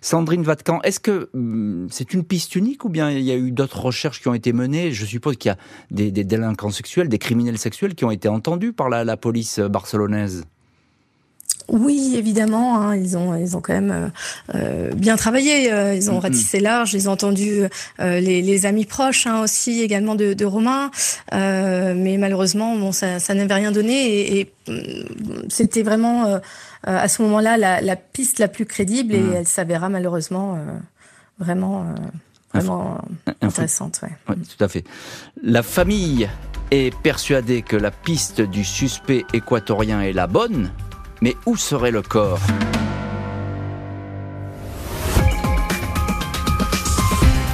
[0.00, 3.50] Sandrine Vatkan, est-ce que hum, c'est une piste unique ou bien il y a eu
[3.50, 4.92] d'autres recherches qui ont été menées?
[4.92, 5.58] Je suppose qu'il y a
[5.90, 9.60] des, des, délinquants sexuels, des criminels sexuels qui ont été entendus par la, la police
[9.60, 10.44] barcelonaise
[11.68, 14.08] oui, évidemment, hein, ils ont ils ont quand même euh,
[14.54, 15.70] euh bien travaillé.
[15.70, 16.22] Euh, ils ont mm-hmm.
[16.22, 16.94] ratissé large.
[16.94, 17.62] Ils ont entendu
[18.00, 20.90] euh, les, les, amis proches hein, aussi également de, de Romain,
[21.32, 26.40] mais malheureusement, bon, ça, ça n'avait rien donné et, et mm, c'était vraiment
[26.84, 29.32] à ce moment-là la, la, piste la plus crédible et mm.
[29.34, 30.58] elle s'avéra malheureusement
[31.38, 31.84] vraiment
[32.54, 32.98] vraiment
[33.42, 34.00] intéressante.
[34.28, 34.84] Oui, tout à fait.
[35.42, 36.28] La famille
[36.70, 40.70] est persuadée que la piste du suspect équatorien est la bonne,
[41.20, 42.40] mais où serait le corps?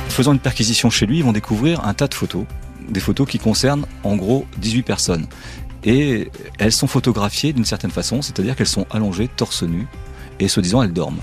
[0.08, 2.44] Faisant une perquisition chez lui, ils vont découvrir un tas de photos,
[2.88, 5.26] des photos qui concernent en gros 18 personnes.
[5.82, 9.86] Et elles sont photographiées d'une certaine façon, c'est-à-dire qu'elles sont allongées, torse nu,
[10.38, 11.18] et se disant elles dorment.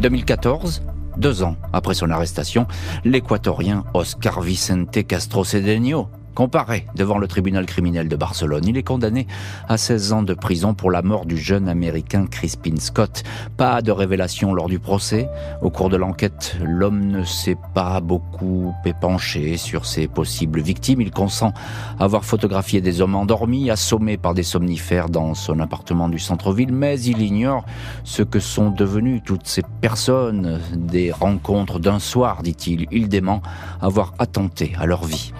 [0.00, 0.82] 2014,
[1.16, 2.66] deux ans après son arrestation,
[3.04, 9.26] l'équatorien Oscar Vicente Castro Cedeño Comparé devant le tribunal criminel de Barcelone, il est condamné
[9.68, 13.24] à 16 ans de prison pour la mort du jeune américain Crispin Scott.
[13.56, 15.28] Pas de révélation lors du procès.
[15.62, 21.00] Au cours de l'enquête, l'homme ne s'est pas beaucoup épanché sur ses possibles victimes.
[21.00, 21.52] Il consent
[21.98, 27.00] avoir photographié des hommes endormis, assommés par des somnifères dans son appartement du centre-ville, mais
[27.00, 27.64] il ignore
[28.04, 32.86] ce que sont devenues toutes ces personnes, des rencontres d'un soir, dit-il.
[32.92, 33.42] Il dément
[33.80, 35.32] avoir attenté à leur vie.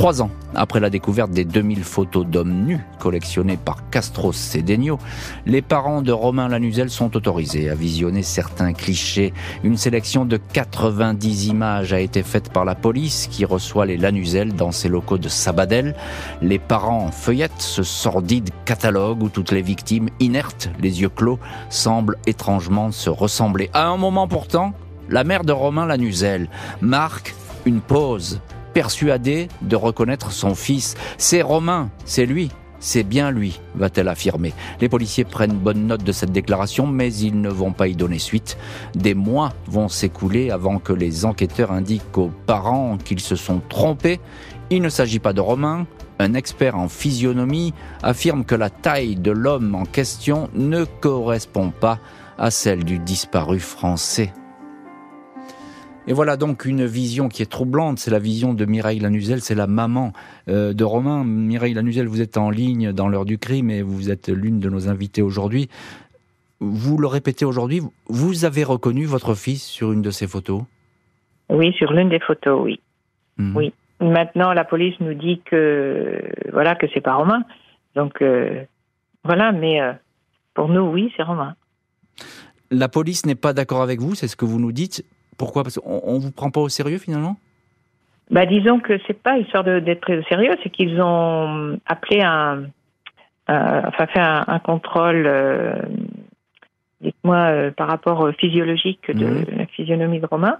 [0.00, 4.98] Trois ans après la découverte des 2000 photos d'hommes nus collectionnées par Castro Cedeno,
[5.44, 9.34] les parents de Romain Lanuzel sont autorisés à visionner certains clichés.
[9.62, 14.54] Une sélection de 90 images a été faite par la police qui reçoit les Lanuzel
[14.54, 15.94] dans ses locaux de Sabadell.
[16.40, 22.16] Les parents feuillettent ce sordide catalogue où toutes les victimes, inertes, les yeux clos, semblent
[22.26, 23.68] étrangement se ressembler.
[23.74, 24.72] À un moment pourtant,
[25.10, 26.48] la mère de Romain Lanuzel
[26.80, 27.34] marque
[27.66, 28.40] une pause
[28.80, 30.94] persuadée de reconnaître son fils.
[31.18, 32.50] C'est Romain, c'est lui.
[32.78, 34.54] C'est bien lui, va-t-elle affirmer.
[34.80, 38.18] Les policiers prennent bonne note de cette déclaration, mais ils ne vont pas y donner
[38.18, 38.56] suite.
[38.94, 44.18] Des mois vont s'écouler avant que les enquêteurs indiquent aux parents qu'ils se sont trompés.
[44.70, 45.86] Il ne s'agit pas de Romain.
[46.18, 51.98] Un expert en physionomie affirme que la taille de l'homme en question ne correspond pas
[52.38, 54.32] à celle du disparu français.
[56.06, 59.54] Et voilà donc une vision qui est troublante, c'est la vision de Mireille Lanuzel, c'est
[59.54, 60.12] la maman
[60.48, 61.24] euh, de Romain.
[61.24, 64.70] Mireille Lanuzel, vous êtes en ligne dans l'heure du crime et vous êtes l'une de
[64.70, 65.68] nos invitées aujourd'hui.
[66.58, 70.62] Vous le répétez aujourd'hui, vous avez reconnu votre fils sur une de ces photos?
[71.48, 72.80] Oui, sur l'une des photos, oui.
[73.38, 73.56] Mhm.
[73.56, 73.72] Oui.
[74.00, 77.44] Maintenant, la police nous dit que voilà que c'est pas Romain.
[77.94, 78.64] Donc euh,
[79.24, 79.92] voilà, mais euh,
[80.54, 81.54] pour nous, oui, c'est Romain.
[82.70, 85.04] La police n'est pas d'accord avec vous, c'est ce que vous nous dites.
[85.40, 85.62] Pourquoi?
[85.62, 87.36] Parce qu'on ne vous prend pas au sérieux finalement?
[88.30, 92.64] Bah, Disons que c'est pas histoire d'être pris au sérieux, c'est qu'ils ont appelé un,
[93.48, 95.76] enfin fait un, contrôle, euh,
[97.00, 99.46] dites-moi, euh, par rapport physiologique de mhm.
[99.56, 100.58] la physionomie de Romain.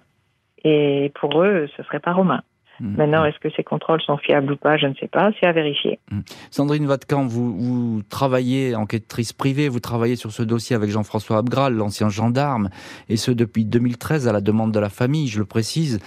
[0.64, 2.40] Et pour eux, ce serait pas Romain.
[2.80, 2.96] Mm.
[2.96, 5.52] Maintenant, est-ce que ces contrôles sont fiables ou pas Je ne sais pas, c'est à
[5.52, 5.98] vérifier.
[6.10, 6.20] Mm.
[6.50, 11.74] Sandrine Vatkan, vous, vous travaillez, enquêtrice privée, vous travaillez sur ce dossier avec Jean-François Abgral,
[11.74, 12.70] l'ancien gendarme,
[13.08, 16.00] et ce depuis 2013 à la demande de la famille, je le précise.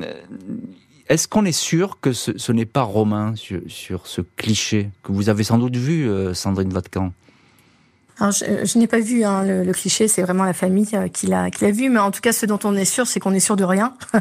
[0.00, 0.12] Euh,
[1.08, 5.44] est-ce qu'on est sûr que ce, n'est pas Romain sur, ce cliché que vous avez
[5.44, 7.12] sans doute vu, euh, Sandrine Vatkan
[8.20, 11.50] alors, je, n'ai pas vu hein, le, cliché, c'est vraiment la famille euh, qui l'a
[11.50, 13.40] qui l'a vu, mais en tout cas, ce dont on est sûr, c'est qu'on est
[13.40, 14.20] sûr de rien, ah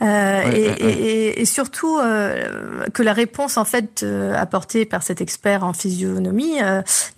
[0.00, 5.62] euh, et, et, surtout euh, que la réponse en fait euh, apportée par cet expert
[5.62, 6.56] en physionomie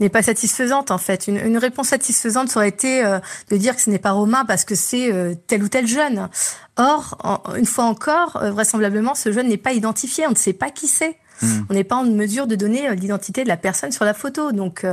[0.01, 1.29] n'est pas satisfaisante en fait.
[1.29, 3.03] Une, une, réponse satisfaisante aurait été
[3.51, 6.29] de dire que ce n'est pas Romain parce que c'est tel ou tel jeune.
[6.77, 10.89] Or, une fois encore, vraisemblablement, ce jeune n'est pas identifié, on ne sait pas qui
[10.89, 11.17] c'est.
[11.43, 11.63] Hmm.
[11.71, 14.85] On n'est pas en mesure de donner l'identité de la personne sur la photo, donc.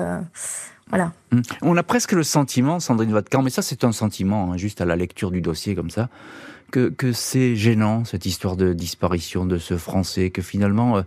[1.31, 1.41] Hum.
[1.61, 4.85] On a presque le sentiment, Sandrine Vatkan, mais ça c'est un sentiment, hein, juste à
[4.85, 6.09] la lecture du dossier comme ça,
[6.71, 11.01] que, que c'est gênant cette histoire de disparition de ce Français, que finalement, euh,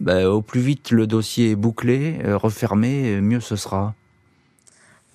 [0.00, 3.94] bah, au plus vite le dossier est bouclé, euh, refermé, mieux ce sera.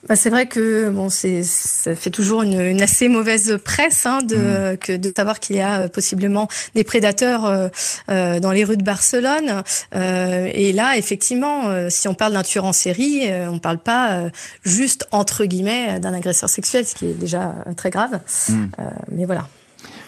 [0.07, 4.21] Bah, c'est vrai que bon, c'est ça fait toujours une, une assez mauvaise presse hein,
[4.21, 4.77] de mm.
[4.77, 7.69] que de savoir qu'il y a euh, possiblement des prédateurs euh,
[8.09, 9.63] euh, dans les rues de Barcelone.
[9.95, 14.29] Euh, et là, effectivement, euh, si on parle d'un tueur en série, on parle pas
[14.63, 18.19] juste entre guillemets d'un agresseur sexuel, ce qui est déjà très grave.
[18.49, 18.65] Mm.
[19.11, 19.47] mais voilà.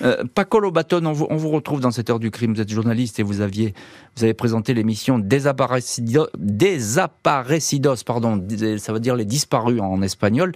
[0.01, 2.53] Euh, Paco Lobaton, on vous, on vous, retrouve dans cette heure du crime.
[2.53, 3.73] Vous êtes journaliste et vous aviez,
[4.15, 6.53] vous avez présenté l'émission Desaparecidos,
[8.05, 8.45] pardon,
[8.77, 10.51] ça veut dire les disparus en espagnol.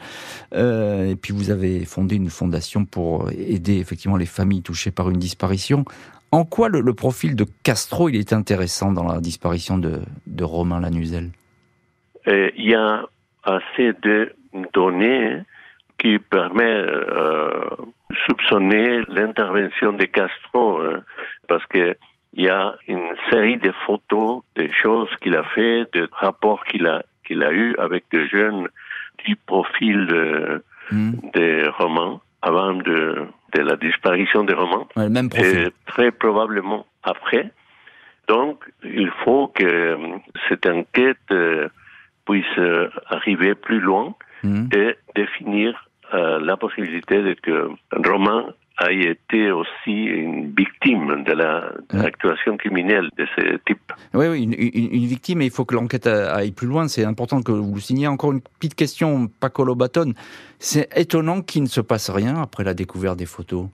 [0.53, 5.09] Euh, et puis vous avez fondé une fondation pour aider effectivement les familles touchées par
[5.09, 5.85] une disparition.
[6.31, 10.79] En quoi le, profil de Castro il est intéressant dans la disparition de, de Romain
[10.79, 11.31] Lanuzel?
[12.27, 13.05] Euh, Il y a
[13.43, 14.31] assez de
[14.73, 15.41] données
[15.99, 17.69] qui permettent euh,
[18.25, 21.03] soupçonner l'intervention de Castro, hein,
[21.47, 21.95] parce que
[22.33, 26.87] il y a une série de photos, des choses qu'il a fait, de rapports qu'il
[26.87, 28.67] a qu'il a eu avec des jeunes
[29.25, 31.11] du profil de, hmm.
[31.35, 32.21] des romans.
[32.41, 34.87] avant de, de la disparition des romans.
[34.95, 35.57] même profil.
[35.57, 37.51] Et très probablement après.
[38.27, 39.97] Donc, il faut que
[40.47, 41.33] cette enquête
[42.25, 42.59] puisse
[43.07, 44.69] arriver plus loin mmh.
[44.73, 51.33] et définir la possibilité de que Romain a été aussi une victime de
[51.93, 53.91] l'actuation criminelle de ce type.
[54.13, 56.87] Oui, oui une, une, victime, et il faut que l'enquête aille plus loin.
[56.87, 58.07] C'est important que vous le signiez.
[58.07, 60.13] Encore une petite question, Paco Baton.
[60.59, 63.67] C'est étonnant qu'il ne se passe rien après la découverte des photos.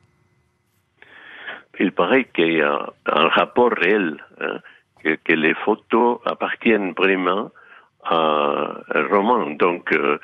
[1.79, 4.57] Il paraît qu'il y a un rapport réel, hein,
[5.03, 7.51] que, les photos appartiennent vraiment
[8.03, 9.51] à un roman.
[9.51, 10.17] Donc, euh,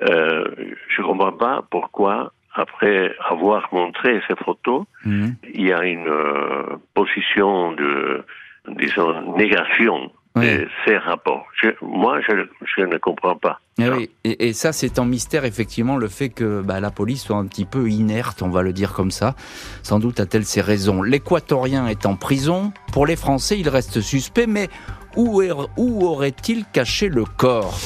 [0.00, 0.44] euh,
[0.88, 5.36] je ne comprends pas pourquoi après avoir montré ces photos, mhm.
[5.54, 8.24] il y a une euh, position de,
[8.68, 11.46] disons, négation de ces rapports.
[11.82, 13.60] moi, je, ne comprends pas.
[13.78, 14.10] Et, eh oui.
[14.24, 17.66] et, ça, c'est en mystère, effectivement, le fait que bah, la police soit un petit
[17.66, 19.34] peu inerte, on va le dire comme ça.
[19.82, 21.02] Sans doute a-t-elle ses raisons.
[21.02, 22.72] L'équatorien est en prison.
[22.92, 24.68] Pour les Français, il reste suspect, mais
[25.16, 25.42] où,
[25.76, 27.78] où aurait-il caché le corps?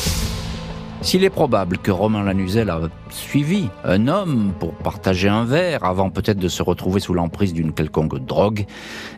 [1.06, 6.10] S'il est probable que Romain Lanuzel a suivi un homme pour partager un verre avant
[6.10, 8.66] peut-être de se retrouver sous l'emprise d'une quelconque drogue,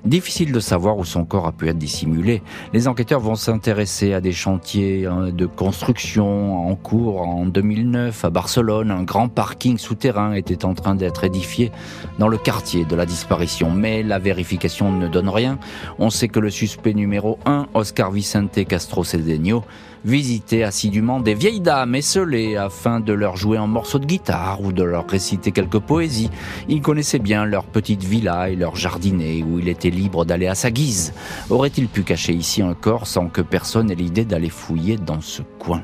[0.04, 2.42] difficile de savoir où son corps a pu être dissimulé.
[2.74, 8.28] Les enquêteurs vont s'intéresser à des chantiers hein, de construction en cours en 2009 à
[8.28, 8.90] Barcelone.
[8.90, 11.72] Un grand parking souterrain était en train d'être édifié
[12.18, 15.58] dans le quartier de la disparition, mais la vérification ne donne rien.
[15.98, 19.64] On sait que le suspect numéro 1, Oscar Vicente Castro Cedeño,
[20.08, 24.72] visiter assidûment des vieilles dames esselées afin de leur jouer un morceau de guitare ou
[24.72, 26.30] de leur réciter quelques poésies.
[26.68, 30.54] Il connaissait bien leur petite villa et leur jardinet où il était libre d'aller à
[30.54, 31.12] sa guise.
[31.50, 35.42] Aurait-il pu cacher ici un corps sans que personne ait l'idée d'aller fouiller dans ce
[35.58, 35.82] coin?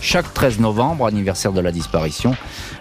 [0.00, 2.34] Chaque 13 novembre, anniversaire de la disparition,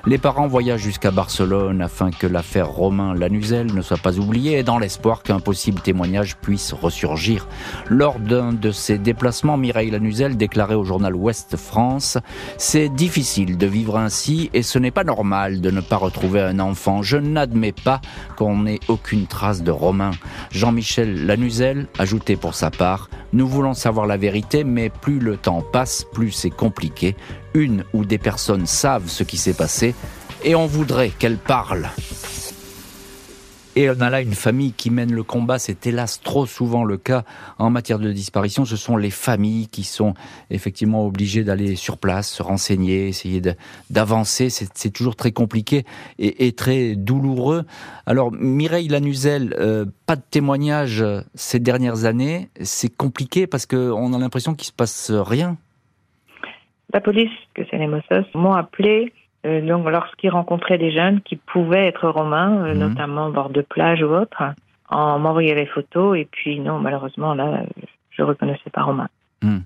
[0.06, 4.80] les parents voyagent jusqu'à Barcelone afin que l'affaire Romain Lanuzel ne soit pas oubliée dans
[4.80, 7.48] l'espoir qu'un possible témoignage puisse ressurgir.
[7.90, 12.18] Lors d'un de ces déplacements, Mireille Lanuzel déclarait au journal Ouest France
[12.58, 16.60] C'est difficile de vivre ainsi et ce n'est pas normal de ne pas retrouver un
[16.60, 17.02] enfant.
[17.02, 18.00] Je n'admets pas
[18.38, 20.12] qu'on n'ait aucune trace de Romain.
[20.52, 25.62] Jean-Michel Lanuzel ajoutait pour sa part Nous voulons savoir la vérité, mais plus le temps
[25.62, 27.09] passe, plus c'est compliqué
[27.54, 29.96] une ou des personnes savent ce qui s'est passé
[30.44, 31.90] et on voudrait qu'elles parlent.
[33.76, 36.98] Et on a là une famille qui mène le combat, c'est hélas trop souvent le
[36.98, 37.24] cas
[37.60, 38.66] en matière de disparition.
[38.66, 40.16] Ce sont les familles qui sont
[40.50, 43.42] effectivement obligées d'aller sur place, se renseigner, essayer
[43.90, 44.50] d'avancer.
[44.50, 45.86] C'est toujours très compliqué
[46.18, 47.64] et, très douloureux.
[48.06, 52.50] Alors Mireille Lanuzel, euh, pas de témoignage ces dernières années.
[52.62, 55.58] C'est compliqué parce qu'on a l'impression qu'il se passe rien.
[56.94, 59.14] La police, que c'est les Mossos, m'ont appelé
[59.46, 62.80] euh, donc lorsqu'ils rencontraient des jeunes qui pouvaient être romains, euh, mhm.
[62.80, 64.44] notamment bord de plage ou autre,
[64.90, 67.64] en m'envoyant les photos et puis non, malheureusement là,
[68.12, 69.08] je reconnaissais pas romain.
[69.42, 69.60] Hmm.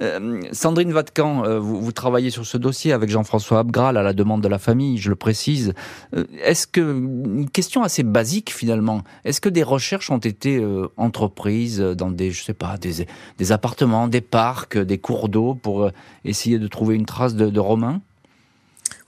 [0.00, 4.42] Euh, Sandrine Vatcan, euh, vous, travaillez sur ce dossier avec Jean-François Abgral à la demande
[4.42, 5.74] de la famille, je le précise.
[6.14, 10.64] Euh, est-ce que, une question assez basique finalement, est-ce que des recherches ont été
[10.96, 15.90] entreprises dans des, je sais pas, des, appartements, des parcs, des cours d'eau pour
[16.24, 18.00] essayer de trouver une trace de, de Romain?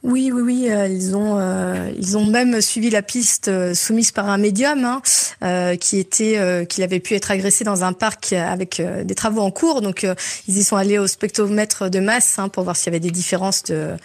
[0.03, 4.11] Oui, oui, oui, euh, ils ont euh, ils ont même suivi la piste euh, soumise
[4.11, 8.83] par un médium hein, qui était qu'il avait pu être agressé dans un parc avec
[9.05, 9.81] des travaux en cours.
[9.81, 10.07] Donc
[10.49, 13.11] ils y sont allés au spectromètre de masse hein, pour voir s'il y avait des
[13.11, 13.97] différences de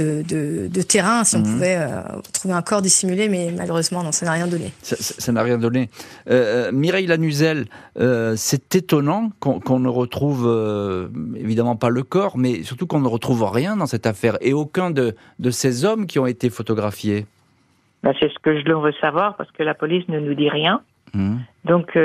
[0.00, 1.44] de, terrain, si on mhm.
[1.44, 4.72] pouvait euh, trouver un corps dissimulé, mais malheureusement, non, ça n'a rien donné.
[4.82, 5.90] Ça n'a rien donné.
[6.30, 7.66] Euh, euh, Mireille Lanuzel,
[8.36, 13.76] c'est étonnant qu'on ne retrouve évidemment pas le corps, mais surtout qu'on ne retrouve rien
[13.76, 17.26] dans cette affaire, et aucun de, de ces hommes qui ont été photographiés.
[18.02, 20.82] Ben, c'est ce que je veux savoir, parce que la police ne nous dit rien.
[21.14, 21.40] Mhm.
[21.64, 21.98] Donc,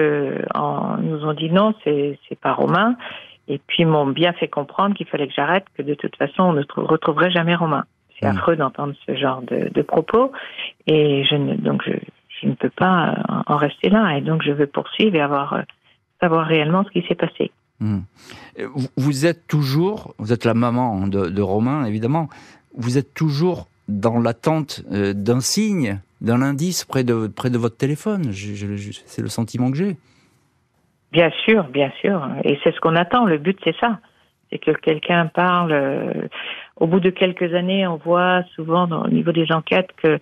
[0.56, 2.96] en, nous ont dit non, c'est pas Romain.
[3.48, 6.54] Et puis m'ont bien fait comprendre qu'il fallait que j'arrête, que de toute façon on
[6.54, 7.86] ne retrouverait jamais Romain.
[8.20, 8.38] C'est hmm.
[8.38, 10.32] affreux d'entendre ce genre de, de, propos,
[10.88, 11.94] et je ne, donc je,
[12.42, 13.16] je, ne peux pas
[13.48, 15.62] en rester là, et donc je veux poursuivre et avoir euh,
[16.22, 17.52] savoir réellement ce qui s'est passé.
[17.80, 18.02] Hmm.
[18.96, 22.30] Vous êtes toujours, vous êtes la maman de, de Romain évidemment,
[22.76, 27.78] vous êtes toujours dans l'attente euh, d'un signe, d'un indice près de, près de votre
[27.78, 28.32] téléphone.
[29.06, 29.98] C'est le sentiment que j'ai.
[31.14, 32.28] Bien sûr, bien sûr.
[32.44, 33.26] Et c'est ce qu'on attend.
[33.26, 34.00] Le but, c'est ça.
[34.52, 36.30] C'est que quelqu'un parle.
[36.76, 40.20] Au bout de quelques années, on voit souvent au niveau des enquêtes que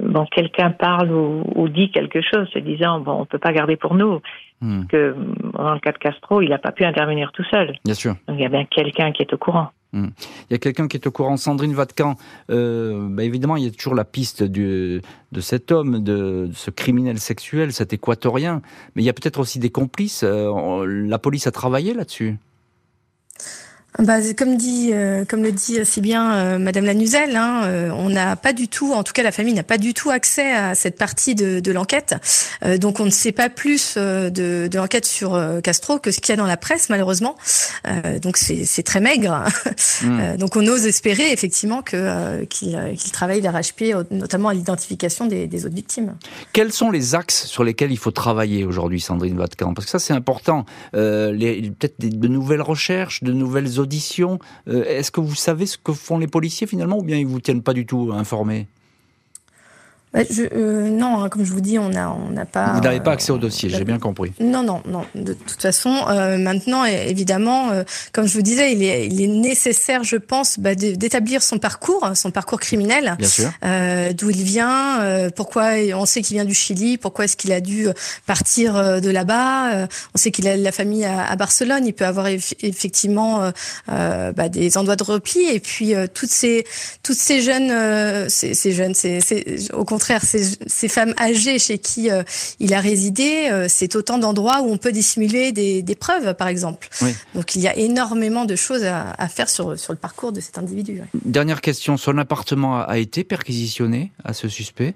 [0.00, 3.94] bon, quelqu'un parle ou, dit quelque chose, se disant bon, on peut pas garder pour
[3.94, 4.20] nous.
[4.60, 4.86] Hmm.
[4.86, 5.14] Que
[5.52, 7.74] dans le cas de Castro, il n'a pas pu intervenir tout seul.
[7.84, 8.14] Bien sûr.
[8.26, 9.70] Donc il y a bien quelqu'un qui est au courant.
[9.94, 10.08] Hmm.
[10.50, 12.16] Il y a quelqu'un qui est au courant, Sandrine Vatkan.
[12.50, 15.00] Euh, bah, évidemment, il y a toujours la piste de
[15.40, 18.60] cet homme, de, ce criminel sexuel, cet équatorien.
[18.96, 20.24] Mais il y a peut-être aussi des complices.
[20.24, 22.36] Euh, la police a travaillé là-dessus.
[24.00, 28.10] Bah, comme dit, euh, comme le dit si bien euh, Madame Lanuzel, hein, euh, on
[28.10, 30.74] n'a pas du tout, en tout cas la famille n'a pas du tout accès à
[30.74, 32.16] cette partie de, de l'enquête.
[32.80, 36.32] donc on ne sait pas plus de, de l'enquête sur Castro que ce qu'il y
[36.32, 37.36] a dans la presse malheureusement.
[38.20, 39.44] donc c'est très maigre.
[40.02, 40.36] Hmm.
[40.38, 46.14] donc on ose espérer effectivement qu'il travaille d'arrache-pied, notamment à l'identification des, des, autres victimes.
[46.52, 49.98] Quels sont les axes sur lesquels il faut travailler aujourd'hui, Sandrine Vatkan Parce que ça
[49.98, 50.64] c'est important.
[50.92, 53.68] Peut-être de nouvelles recherches, de nouvelles.
[54.68, 57.40] Euh, est-ce que vous savez ce que font les policiers finalement ou bien ils vous
[57.40, 58.66] tiennent pas du tout informés?
[60.14, 62.74] Bah, je, euh, non, hein, comme je vous dis, on n'a on n'a pas.
[62.74, 64.32] Vous n'avez pas accès au dossier, j'ai bien compris.
[64.38, 65.04] Non, non, non.
[65.16, 69.26] De toute façon, euh, maintenant, évidemment, euh, comme je vous disais, il est, il est
[69.26, 73.16] nécessaire, je pense, bah, d'établir son parcours, son parcours criminel.
[73.18, 73.50] Bien sûr.
[73.64, 77.52] Euh, D'où il vient, euh, pourquoi on sait qu'il vient du Chili, pourquoi est-ce qu'il
[77.52, 77.88] a dû
[78.26, 79.88] partir de là-bas.
[80.14, 81.86] on sait qu'il a la famille à, à, Barcelone.
[81.86, 83.50] Il peut avoir effectivement
[83.88, 85.44] bah, des endroits de repli.
[85.50, 86.64] Et puis toutes ces
[87.02, 92.22] toutes ces jeunes, ces, ces jeunes, c'est au contraire ces, femmes âgées chez qui euh,
[92.60, 96.88] il a résidé, euh, c'est autant d'endroits où on peut dissimuler des, preuves, par exemple.
[97.34, 100.58] Donc il y a énormément de choses à, faire sur, sur le parcours de cet
[100.58, 101.02] individu.
[101.24, 104.94] Dernière question, son appartement a été perquisitionné à ce suspect?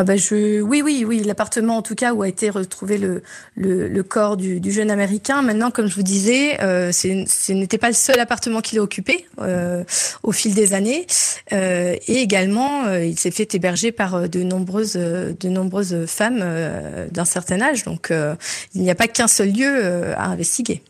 [0.00, 4.36] Ah bah oui, oui, oui, l'appartement en tout cas où a été retrouvé le, corps
[4.36, 5.42] du, jeune Américain.
[5.42, 9.26] Maintenant, comme je vous disais, euh, ce n'était pas le seul appartement qu'il a occupé
[9.40, 9.82] euh,
[10.22, 11.04] au fil des années.
[11.52, 16.44] Euh, et également, il s'est fait héberger par de nombreuses, de nombreuses femmes
[17.10, 17.82] d'un certain âge.
[17.82, 18.12] Donc,
[18.76, 20.80] il n'y a pas qu'un seul lieu à investiguer.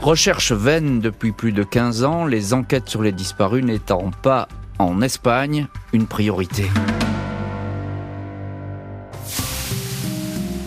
[0.00, 4.46] Recherche vaine depuis plus de 15 ans, les enquêtes sur les disparus n'étant pas
[4.78, 6.66] en Espagne une priorité.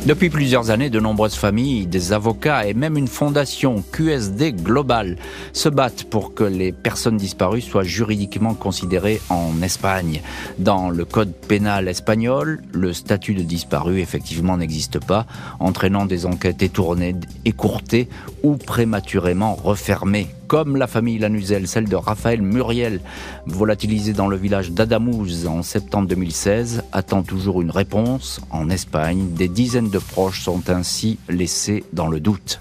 [0.05, 5.17] Depuis plusieurs années, de nombreuses familles, des avocats et même une fondation QSD Global
[5.51, 10.21] se battent pour que les personnes disparues soient juridiquement considérées en Espagne.
[10.57, 15.25] Dans le code pénal espagnol, le statut de disparu effectivement n'existe pas,
[15.59, 18.07] entraînant des enquêtes étournées, écourtées
[18.41, 23.01] ou prématurément refermées comme la famille Lanuzel, celle de Raphaël Muriel,
[23.45, 28.41] volatilisé dans le village d'Adamuz en septembre 2016, attend toujours une réponse.
[28.49, 32.59] En Espagne, des dizaines de proches sont ainsi laissés dans le doute.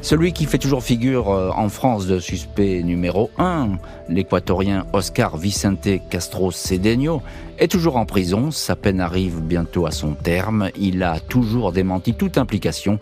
[0.00, 3.70] Celui qui fait toujours figure euh, en France de suspect numéro 1,
[4.08, 7.20] l'équatorien Oscar Vicente Castro Cedeño,
[7.58, 8.52] est toujours en prison.
[8.52, 10.70] Sa peine arrive bientôt à son terme.
[10.78, 13.00] Il a toujours démenti toute implication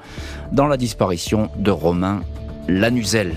[0.53, 2.23] dans la disparition de Romain
[2.67, 3.35] Lanuzel.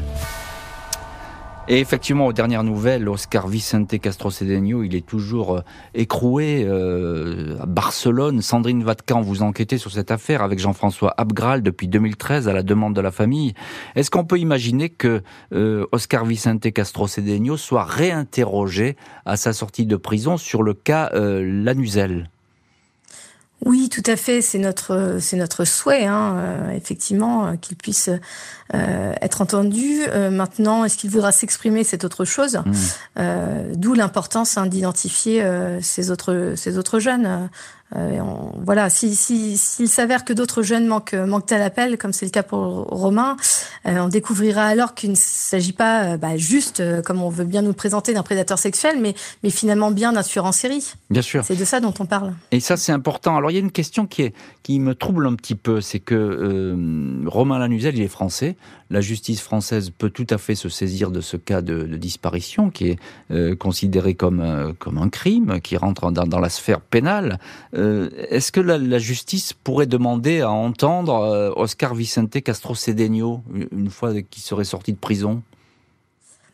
[1.70, 5.61] Et effectivement, aux dernières nouvelles, Oscar Vicente Castro Cedeño, il est toujours euh,
[5.93, 8.41] écroué euh, à Barcelone.
[8.41, 12.95] Sandrine Vatkan, vous enquêtez sur cette affaire avec Jean-François Abgral depuis 2013 à la demande
[12.95, 13.53] de la famille.
[13.95, 18.95] Est-ce qu'on peut imaginer que euh, Oscar Vicente Castro Cedeño soit réinterrogé
[19.26, 22.30] à sa sortie de prison sur le cas Lanuzel?
[23.66, 24.41] Oui, tout à fait.
[24.41, 28.10] C'est notre c'est notre souhait, hein, euh, effectivement, euh, qu'il puisse
[28.74, 30.01] euh, être entendu.
[30.32, 32.62] maintenant, est-ce qu'il voudra s'exprimer, c'est autre chose.
[32.66, 33.24] Mmh.
[33.74, 35.43] D'où l'importance hein, d'identifier
[35.82, 37.49] ces autres ces autres jeunes.
[37.95, 38.19] Euh,
[38.63, 42.31] voilà, s'il si, si, s'avère que d'autres jeunes manquent, manquent à l'appel, comme c'est le
[42.31, 43.38] cas pour Romain,
[43.85, 47.61] euh, on découvrira alors qu'il ne s'agit pas euh, bah, juste, comme on veut bien
[47.61, 50.93] nous le présenter, d'un prédateur sexuel, mais, mais finalement bien d'un tueur en série.
[51.09, 51.45] Bien sûr.
[51.45, 52.33] C'est de ça dont on parle.
[52.51, 53.38] Et ça, c'est important.
[53.38, 54.33] Alors, il y a une question qui, est,
[54.63, 56.75] qui me trouble un petit peu, c'est que
[57.25, 58.57] Romain Lanuzel, il est français.
[58.89, 62.69] La justice française peut tout à fait se saisir de ce cas de, de disparition
[62.69, 62.95] qui
[63.29, 67.39] est considéré comme, comme un crime, qui rentre dans, dans la sphère pénale.
[67.78, 73.89] Euh, est-ce que la, justice pourrait demander à entendre euh, Oscar Vicente Castro Cedeño une
[73.89, 75.43] fois qu'il serait sorti de prison?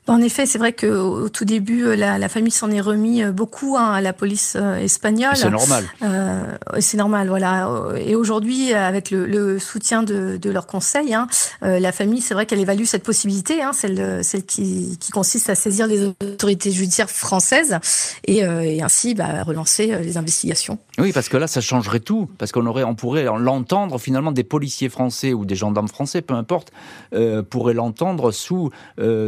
[0.08, 3.32] En effet, c'est vrai qu'au tout début, euh, la, la famille s'en est remis euh,
[3.32, 5.36] beaucoup hein, à la police euh, espagnole.
[5.36, 5.86] C'est normal.
[6.02, 7.70] Euh, c'est normal, voilà.
[7.98, 11.28] Et aujourd'hui, avec le, le, soutien de, de leurs conseils, hein,
[11.62, 15.56] la famille, c'est vrai qu'elle évalue cette possibilité, hein, celle, celle qui, qui, consiste à
[15.56, 17.78] saisir les autorités judiciaires françaises
[18.26, 20.80] et, et ainsi bah, relancer les investigations.
[20.98, 24.44] Oui, parce que là, ça changerait tout, parce qu'on aurait, on pourrait l'entendre finalement des
[24.44, 26.72] policiers français ou des gendarmes français, peu importe,
[27.14, 28.72] euh, pourraient l'entendre sous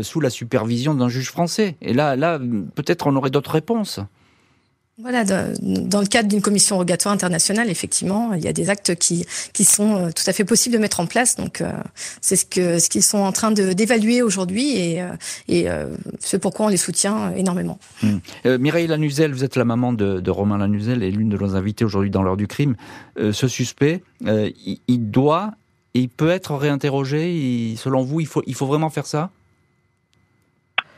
[0.02, 1.76] sous la supervision vision d'un juge français.
[1.82, 2.40] Et là, là
[2.76, 4.00] peut-être on aurait d'autres réponses.
[4.98, 9.26] Voilà, dans le cadre d'une commission rogatoire internationale, effectivement, il y a des actes qui,
[9.52, 11.36] qui sont euh, tout à fait possibles de mettre en place.
[11.36, 11.74] Donc, euh,
[12.22, 15.10] c'est ce que ce qu'ils sont en train d'évaluer aujourd'hui et, euh,
[15.50, 15.68] et
[16.20, 17.78] c'est pourquoi on les soutient énormément.
[18.04, 18.22] Hum.
[18.58, 21.84] Mireille Lanuzel, vous êtes la maman de, de Romain Lanuzel et l'une de nos invités
[21.84, 22.76] aujourd'hui dans l'heure du crime.
[23.18, 25.52] ce suspect, il, il, doit,
[25.94, 27.76] il peut être réinterrogé.
[27.78, 29.30] selon vous, il faut, il faut vraiment faire ça?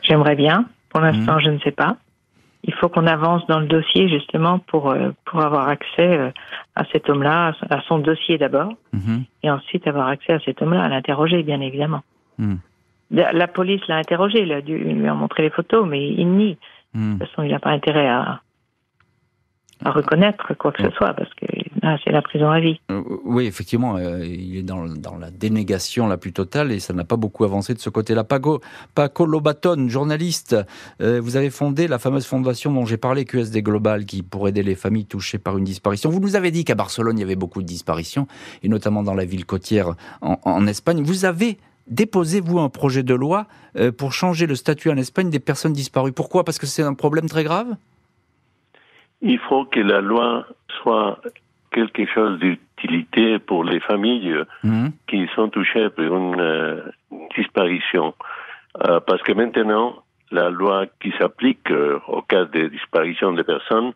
[0.08, 0.66] J'aimerais bien.
[0.90, 1.40] Pour l'instant, hum.
[1.40, 1.96] je ne sais pas
[2.64, 6.30] il faut qu'on avance dans le dossier justement pour euh, pour avoir accès euh,
[6.74, 9.24] à cet homme-là, à son dossier d'abord, mhm.
[9.42, 12.02] et ensuite avoir accès à cet homme-là, à l'interroger bien évidemment.
[12.38, 12.58] Mhm.
[13.10, 16.58] La, police l'a interrogé, il a dû lui en montrer les photos, mais il nie.
[16.92, 17.14] Mhm.
[17.14, 18.42] De toute façon, il n'a pas intérêt à,
[19.84, 21.46] à reconnaître quoi que ce soit, parce que
[21.82, 22.80] là, c'est la prison à vie.
[22.90, 26.92] Euh, oui, effectivement, euh, il est dans, dans, la dénégation la plus totale et ça
[26.92, 28.24] n'a pas beaucoup avancé de ce côté-là.
[28.24, 28.60] Paco,
[28.94, 30.56] Paco Lobaton, journaliste,
[31.00, 34.62] euh, vous avez fondé la fameuse fondation dont j'ai parlé, QSD Global, qui pour aider
[34.62, 36.10] les familles touchées par une disparition.
[36.10, 38.26] Vous nous avez dit qu'à Barcelone, il y avait beaucoup de disparitions,
[38.62, 41.02] et notamment dans la ville côtière en, en Espagne.
[41.02, 43.46] Vous avez déposé, vous, un projet de loi
[43.96, 46.12] pour changer le statut en Espagne des personnes disparues.
[46.12, 46.44] Pourquoi?
[46.44, 47.76] Parce que c'est un problème très grave?
[49.20, 50.46] Il faut que la loi
[50.82, 51.20] soit
[51.70, 54.92] quelque chose d'utilité pour les familles mhm.
[55.06, 56.80] qui sont touchées par une euh,
[57.36, 58.14] disparition.
[58.86, 63.92] Euh, parce que maintenant, la loi qui s'applique euh, au cas de disparition des personnes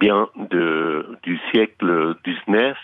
[0.00, 2.74] vient de, du siècle XIX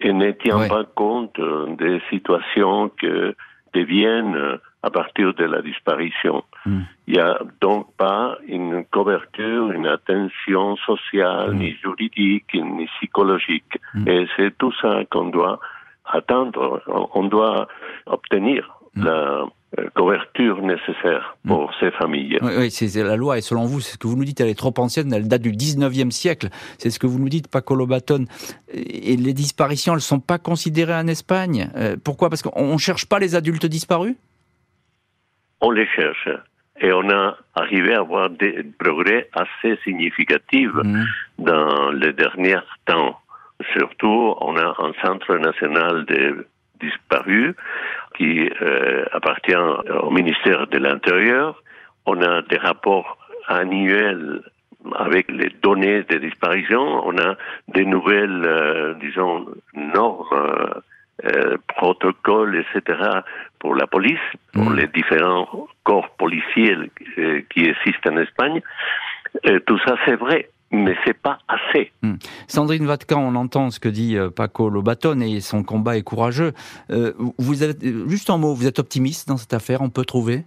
[0.00, 1.40] et ne tient pas compte
[1.78, 3.34] des situations que
[3.72, 6.44] deviennent à partir de la disparition.
[6.66, 6.82] Hmm.
[7.06, 11.58] Il n'y a donc pas une couverture, une attention sociale, hmm.
[11.58, 13.78] ni juridique, ni psychologique.
[13.94, 14.06] Hmm.
[14.06, 15.58] Et c'est tout ça qu'on doit
[16.04, 16.82] attendre,
[17.14, 17.66] on doit
[18.06, 19.46] obtenir la
[19.78, 22.38] euh, couverture nécessaire pour ces familles.
[22.42, 24.48] Oui, oui c'est la loi, et selon vous, c'est ce que vous nous dites, elle
[24.48, 26.48] est trop ancienne, elle date du 19e siècle.
[26.78, 28.26] C'est ce que vous nous dites, Paco Lobaton.
[28.72, 31.70] Et les disparitions, elles ne sont pas considérées en Espagne?
[31.74, 32.28] Euh, pourquoi?
[32.28, 34.14] Parce qu'on ne cherche pas les adultes disparus?
[35.64, 36.28] On les cherche.
[36.80, 41.04] Et on a arrivé à avoir des progrès assez significatifs mm.
[41.38, 43.18] dans les derniers temps.
[43.72, 46.32] Surtout, on a un centre national des
[46.80, 47.54] disparus
[48.16, 49.64] qui euh, appartient
[50.02, 51.62] au ministère de l'Intérieur.
[52.04, 53.16] On a des rapports
[53.48, 54.42] annuels
[54.96, 56.82] avec les données de disparition.
[57.06, 57.36] On a
[57.68, 60.82] des nouvelles, euh, disons, normes
[61.24, 62.98] euh, protocoles, etc.,
[63.60, 64.18] pour la police,
[64.52, 64.76] pour mm.
[64.76, 66.76] les différents corps policiers
[67.18, 68.60] euh, qui existent en Espagne.
[69.46, 71.92] Euh, tout ça, c'est vrai, mais c'est pas assez.
[72.02, 72.14] Mm.
[72.48, 76.52] Sandrine Vatkan, on entend ce que dit Paco Lobaton et son combat est courageux.
[77.38, 80.42] vous êtes, juste en mots, vous êtes optimiste dans cette affaire, on peut trouver?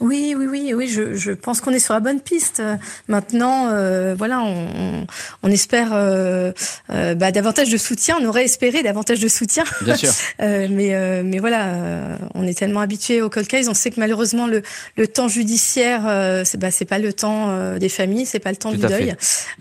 [0.00, 0.88] Oui, oui, oui, oui.
[0.88, 2.62] Je, je pense qu'on est sur la bonne piste.
[3.08, 5.06] Maintenant, euh, voilà, on,
[5.42, 6.52] on espère euh,
[6.90, 8.16] euh, bah, davantage de soutien.
[8.20, 9.64] On aurait espéré davantage de soutien.
[9.82, 10.10] Bien sûr.
[10.40, 13.68] euh, mais, euh, mais voilà, euh, on est tellement habitué au cold case.
[13.68, 14.62] On sait que malheureusement le,
[14.96, 16.02] le temps judiciaire,
[16.44, 19.14] c'est bah, pas le temps des familles, c'est pas le temps du deuil.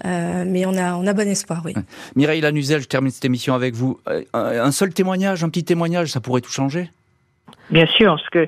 [0.03, 1.73] mais on a on a bon espoir, oui.
[2.15, 3.99] Mireille Lanuzel, je termine cette émission avec vous.
[4.33, 6.89] Un seul témoignage, un petit témoignage, ça pourrait tout changer?
[7.69, 8.47] Bien sûr, parce que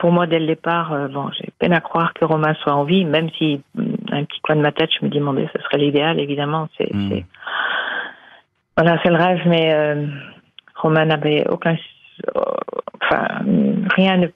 [0.00, 2.84] pour moi, dès le départ, euh, bon, j'ai peine à croire que Romain soit en
[2.84, 3.82] vie, même si mm,
[4.12, 6.68] un petit coin de ma tête, je me demandais, ce serait l'idéal, évidemment.
[6.78, 7.20] C'est, mm.
[8.76, 10.06] voilà, c'est le rêve, mais euh,
[10.74, 11.76] Romain n'avait aucun,
[12.34, 12.40] euh,
[13.02, 13.26] enfin,
[13.94, 14.28] rien ne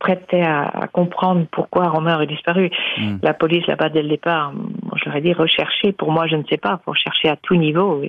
[0.00, 2.70] prêtait à, comprendre pourquoi Romain aurait disparu.
[2.98, 3.18] Mm.
[3.22, 4.52] La police là-bas dès le départ,
[4.96, 5.92] je leur ai dit rechercher.
[5.92, 6.78] Pour moi, je ne sais pas.
[6.78, 8.02] Pour chercher à tout niveau.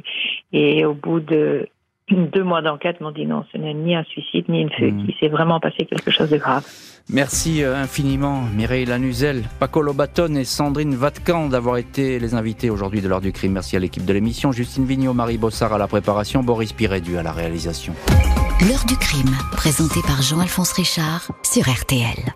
[0.52, 1.70] et au bout de
[2.12, 4.96] deux mois d'enquête m'ont dit non, ce n'est ni un suicide ni une fuite.
[4.96, 5.06] Hmm.
[5.08, 6.66] Il s'est vraiment passé quelque chose de grave.
[7.10, 13.02] Merci euh, infiniment Mireille Lanuzel, Paco Lobaton et Sandrine Vatkan d'avoir été les invités aujourd'hui
[13.02, 13.54] de l'heure du crime.
[13.54, 17.24] Merci à l'équipe de l'émission, Justine Vignot, Marie Bossard à la préparation, Boris Pirédu à
[17.24, 17.94] la réalisation.
[18.68, 22.34] L'heure du crime, présenté par Jean-Alphonse Richard sur RTL.